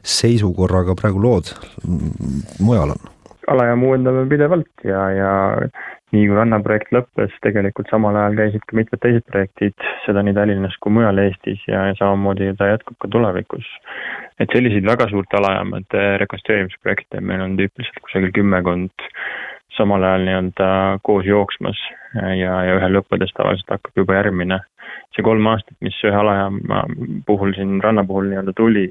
seisukorraga 0.02 0.96
praegu 0.98 1.22
lood 1.22 1.54
mujal 2.60 2.96
on? 2.96 3.10
alajaama 3.52 3.88
uuendame 3.90 4.26
pidevalt 4.30 4.86
ja, 4.88 5.02
ja 5.12 5.32
nii 6.12 6.26
kui 6.28 6.36
rannaprojekt 6.36 6.92
lõppes, 6.96 7.36
tegelikult 7.46 7.92
samal 7.92 8.18
ajal 8.20 8.36
käisid 8.40 8.66
ka 8.68 8.78
mitmed 8.80 9.02
teised 9.04 9.26
projektid, 9.32 9.86
seda 10.06 10.24
nii 10.26 10.36
Tallinnas 10.36 10.76
kui 10.84 10.94
mujal 10.98 11.22
Eestis 11.24 11.62
ja, 11.70 11.86
ja 11.90 11.96
samamoodi 12.00 12.52
ta 12.60 12.68
jätkub 12.74 12.98
ka 13.00 13.12
tulevikus. 13.12 13.68
et 14.40 14.50
selliseid 14.52 14.86
väga 14.88 15.08
suurte 15.10 15.38
alajaamade 15.38 16.04
rekonstrueerimisprojekte 16.24 17.22
meil 17.22 17.46
on 17.46 17.56
tüüpiliselt 17.60 18.04
kusagil 18.04 18.34
kümmekond 18.36 19.08
samal 19.78 20.04
ajal 20.04 20.26
nii-öelda 20.28 20.68
koos 21.08 21.26
jooksmas 21.26 21.80
ja, 22.16 22.58
ja 22.66 22.76
ühe 22.76 22.92
lõppedes 22.92 23.32
tavaliselt 23.38 23.78
hakkab 23.78 24.04
juba 24.04 24.20
järgmine. 24.20 24.60
see 25.16 25.24
kolm 25.24 25.48
aastat, 25.52 25.76
mis 25.84 25.98
ühe 26.08 26.16
alajaama 26.16 26.84
puhul 27.28 27.56
siin 27.56 27.80
ranna 27.84 28.04
puhul 28.08 28.30
nii-öelda 28.32 28.54
tuli, 28.56 28.86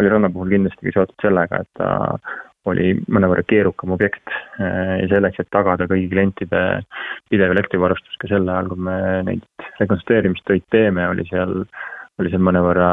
oli 0.00 0.08
ranna 0.08 0.30
puhul 0.32 0.52
kindlasti 0.54 0.86
ka 0.86 0.94
seotud 0.94 1.24
sellega, 1.24 1.60
et 1.60 1.68
ta 1.76 1.88
oli 2.68 2.92
mõnevõrra 3.08 3.44
keerukam 3.48 3.94
objekt 3.94 4.32
ja 4.58 5.06
selleks, 5.08 5.40
et 5.40 5.48
tagada 5.54 5.86
kõigi 5.88 6.10
klientide 6.12 6.62
pidev 7.32 7.54
elektrivarustus 7.54 8.18
ka 8.20 8.28
sel 8.28 8.48
ajal, 8.48 8.68
kui 8.72 8.84
me 8.88 8.96
neid 9.28 9.68
rekonstrueerimistöid 9.80 10.66
teeme, 10.74 11.06
oli 11.08 11.24
seal, 11.30 11.62
oli 12.20 12.32
seal 12.32 12.44
mõnevõrra 12.44 12.90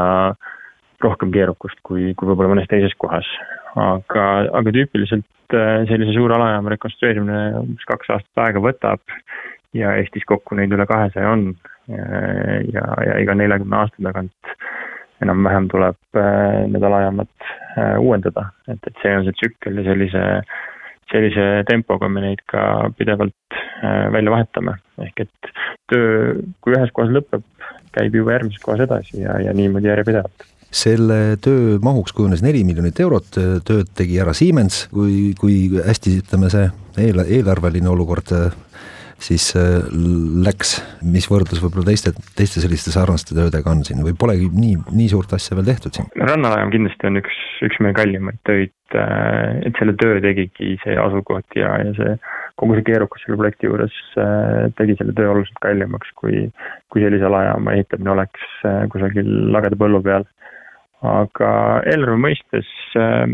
rohkem 1.04 1.32
keerukust 1.34 1.78
kui, 1.86 2.12
kui 2.16 2.30
võib-olla 2.30 2.54
mõnes 2.54 2.70
teises 2.70 2.94
kohas. 2.98 3.28
aga, 3.78 4.24
aga 4.58 4.72
tüüpiliselt 4.74 5.54
äh, 5.54 5.84
sellise 5.90 6.16
suure 6.16 6.34
alajaama 6.34 6.72
rekonstrueerimine 6.74 7.42
umbes 7.60 7.84
kaks 7.86 8.10
aastat 8.14 8.44
aega 8.46 8.62
võtab 8.64 9.18
ja 9.76 9.92
Eestis 10.00 10.24
kokku 10.26 10.56
neid 10.56 10.72
üle 10.72 10.86
kahesaja 10.88 11.30
on 11.30 11.52
ja, 12.72 12.86
ja 13.06 13.18
iga 13.22 13.36
neljakümne 13.36 13.76
aasta 13.82 14.02
tagant 14.02 14.54
enam-vähem 15.24 15.68
tuleb 15.72 15.98
äh, 16.16 16.64
need 16.70 16.84
alajaamad 16.84 17.30
äh, 17.42 17.96
uuendada, 18.00 18.48
et, 18.70 18.80
et 18.86 19.00
see 19.02 19.14
on 19.16 19.26
see 19.26 19.36
tsükkel 19.38 19.80
ja 19.80 19.86
sellise, 19.88 20.24
sellise 21.12 21.46
tempoga 21.68 22.10
me 22.12 22.24
neid 22.24 22.44
ka 22.50 22.90
pidevalt 22.98 23.58
äh, 23.58 24.06
välja 24.14 24.34
vahetame. 24.34 24.78
ehk 25.02 25.24
et 25.26 25.50
töö, 25.90 26.36
kui 26.60 26.74
ühes 26.74 26.92
kohas 26.94 27.12
lõpeb, 27.14 27.44
käib 27.94 28.14
juba 28.18 28.36
järgmises 28.36 28.62
kohas 28.62 28.86
edasi 28.86 29.22
ja, 29.22 29.38
ja 29.42 29.54
niimoodi 29.54 29.90
järjepidevalt. 29.90 30.46
Selle 30.68 31.38
töö 31.40 31.78
mahuks 31.80 32.12
kujunes 32.12 32.42
neli 32.44 32.60
miljonit 32.66 32.98
eurot, 33.00 33.30
tööd 33.64 33.92
tegi 33.96 34.18
ära 34.20 34.34
Siemens, 34.36 34.82
kui, 34.92 35.32
kui 35.38 35.62
hästi 35.80 36.18
ütleme, 36.20 36.50
see 36.52 36.66
eel, 37.00 37.22
eelarveline 37.24 37.88
olukord 37.88 38.34
siis 39.22 39.50
äh, 39.58 39.82
läks, 40.46 40.78
mis 41.02 41.26
võrdlus 41.30 41.60
võib-olla 41.62 41.90
teiste, 41.90 42.12
teiste 42.38 42.62
selliste 42.62 42.92
sarnaste 42.94 43.34
töödega 43.36 43.72
on 43.72 43.82
siin 43.86 44.02
või 44.06 44.14
polegi 44.18 44.48
nii, 44.54 44.78
nii 44.94 45.08
suurt 45.12 45.34
asja 45.36 45.58
veel 45.58 45.68
tehtud 45.68 45.96
siin? 45.96 46.08
rannalaev 46.22 46.70
kindlasti 46.74 47.10
on 47.10 47.20
üks, 47.20 47.38
üks 47.66 47.80
meie 47.84 47.96
kallimaid 47.98 48.38
töid, 48.48 48.74
äh, 48.94 49.58
et 49.68 49.78
selle 49.80 49.96
töö 50.00 50.22
tegigi 50.24 50.76
see 50.84 50.96
asukoht 51.02 51.58
ja, 51.58 51.74
ja 51.82 51.94
see 51.98 52.16
kogu 52.58 52.78
see 52.78 52.88
keerukus 52.88 53.22
selle 53.26 53.38
projekti 53.42 53.70
juures 53.70 54.00
äh, 54.22 54.70
tegi 54.78 54.98
selle 55.00 55.14
töö 55.18 55.34
oluliselt 55.34 55.62
kallimaks, 55.66 56.14
kui, 56.18 56.46
kui 56.92 57.04
sellise 57.04 57.26
alajaama 57.28 57.74
ehitamine 57.76 58.14
oleks 58.14 58.50
kusagil 58.94 59.30
lageda 59.54 59.78
põllu 59.78 60.02
peal. 60.06 60.26
aga 61.06 61.50
eelarve 61.86 62.18
mõistes 62.22 62.70
äh, 62.98 63.26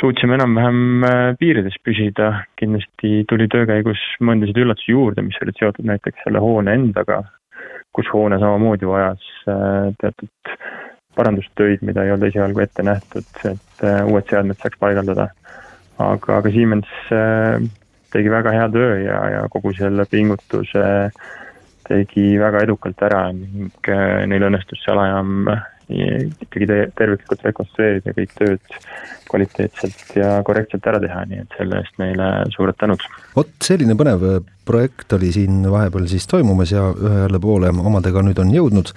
suutsime 0.00 0.36
enam-vähem 0.36 1.04
äh, 1.04 1.36
piirides 1.40 1.76
püsida, 1.84 2.42
kindlasti 2.60 3.22
tuli 3.30 3.48
töö 3.52 3.66
käigus 3.68 4.00
mõndasid 4.24 4.58
üllatusi 4.60 4.92
juurde, 4.92 5.24
mis 5.24 5.38
olid 5.42 5.56
seotud 5.60 5.88
näiteks 5.88 6.24
selle 6.24 6.42
hoone 6.42 6.74
endaga, 6.76 7.22
kus 7.96 8.10
hoone 8.12 8.38
samamoodi 8.42 8.88
vajas 8.88 9.24
äh, 9.48 9.94
teatud 10.00 10.52
parandustöid, 11.16 11.80
mida 11.86 12.04
ei 12.04 12.12
olnud 12.12 12.28
esialgu 12.28 12.60
ette 12.60 12.84
nähtud, 12.84 13.30
et 13.48 13.86
äh, 13.88 14.02
uued 14.04 14.28
seadmed 14.28 14.60
saaks 14.60 14.80
paigaldada. 14.82 15.30
aga, 15.96 16.36
aga 16.42 16.50
Siemens 16.52 16.88
tegi 18.12 18.28
väga 18.28 18.52
hea 18.52 18.66
töö 18.68 18.98
ja, 19.00 19.20
ja 19.32 19.38
kogu 19.48 19.72
selle 19.78 20.04
pingutuse 20.10 20.82
tegi 21.88 22.34
väga 22.36 22.66
edukalt 22.66 23.00
ära 23.06 23.22
ning 23.32 23.88
neil 24.28 24.44
õnnestus 24.50 24.82
see 24.84 24.92
alajaam 24.92 25.48
ikkagi 25.86 26.66
terviklikult 26.98 27.44
rekonstrueerida 27.46 28.14
kõik 28.16 28.32
tööd 28.34 28.76
kvaliteetselt 29.26 30.16
ja 30.18 30.32
korrektselt 30.46 30.86
ära 30.90 30.98
teha, 31.02 31.22
nii 31.30 31.44
et 31.44 31.54
selle 31.58 31.78
eest 31.82 32.00
neile 32.02 32.28
suured 32.54 32.78
tänud. 32.80 33.02
vot 33.36 33.52
selline 33.62 33.94
põnev 33.98 34.26
projekt 34.66 35.14
oli 35.14 35.30
siin 35.34 35.62
vahepeal 35.70 36.08
siis 36.10 36.26
toimumas 36.30 36.72
ja 36.74 36.88
ühele 36.90 37.40
poole 37.42 37.70
omadega 37.70 38.22
nüüd 38.26 38.42
on 38.42 38.52
jõudnud. 38.54 38.92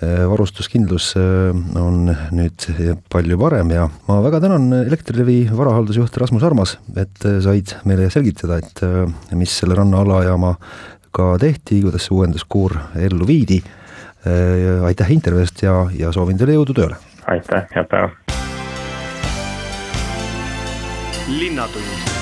varustuskindlus 0.00 1.10
äh, 1.20 1.56
on 1.76 2.08
nüüd 2.32 2.64
palju 3.12 3.36
parem 3.36 3.74
ja 3.74 3.82
ma 4.06 4.22
väga 4.24 4.38
tänan 4.40 4.72
Elektrilevi 4.78 5.42
varahaldusjuht 5.52 6.16
Rasmus 6.16 6.46
Armas, 6.48 6.78
et 6.96 7.20
said 7.44 7.74
meile 7.84 8.08
selgitada, 8.08 8.56
et 8.64 8.80
äh, 8.86 9.04
mis 9.36 9.58
selle 9.60 9.76
ranna 9.76 10.00
alajaamaga 10.00 11.28
tehti, 11.44 11.82
kuidas 11.84 12.08
see 12.08 12.16
uuenduskuur 12.16 12.78
ellu 12.96 13.28
viidi 13.28 13.60
Äh, 13.60 13.79
aitäh 14.84 15.12
intervjuu 15.12 15.40
eest 15.46 15.62
ja, 15.62 15.74
ja 15.96 16.12
soovin 16.12 16.38
teile 16.38 16.58
jõudu 16.58 16.76
tööle. 16.76 16.96
aitäh, 17.26 17.66
head 17.74 17.88
päeva. 17.88 18.10
linnatund 21.30 22.19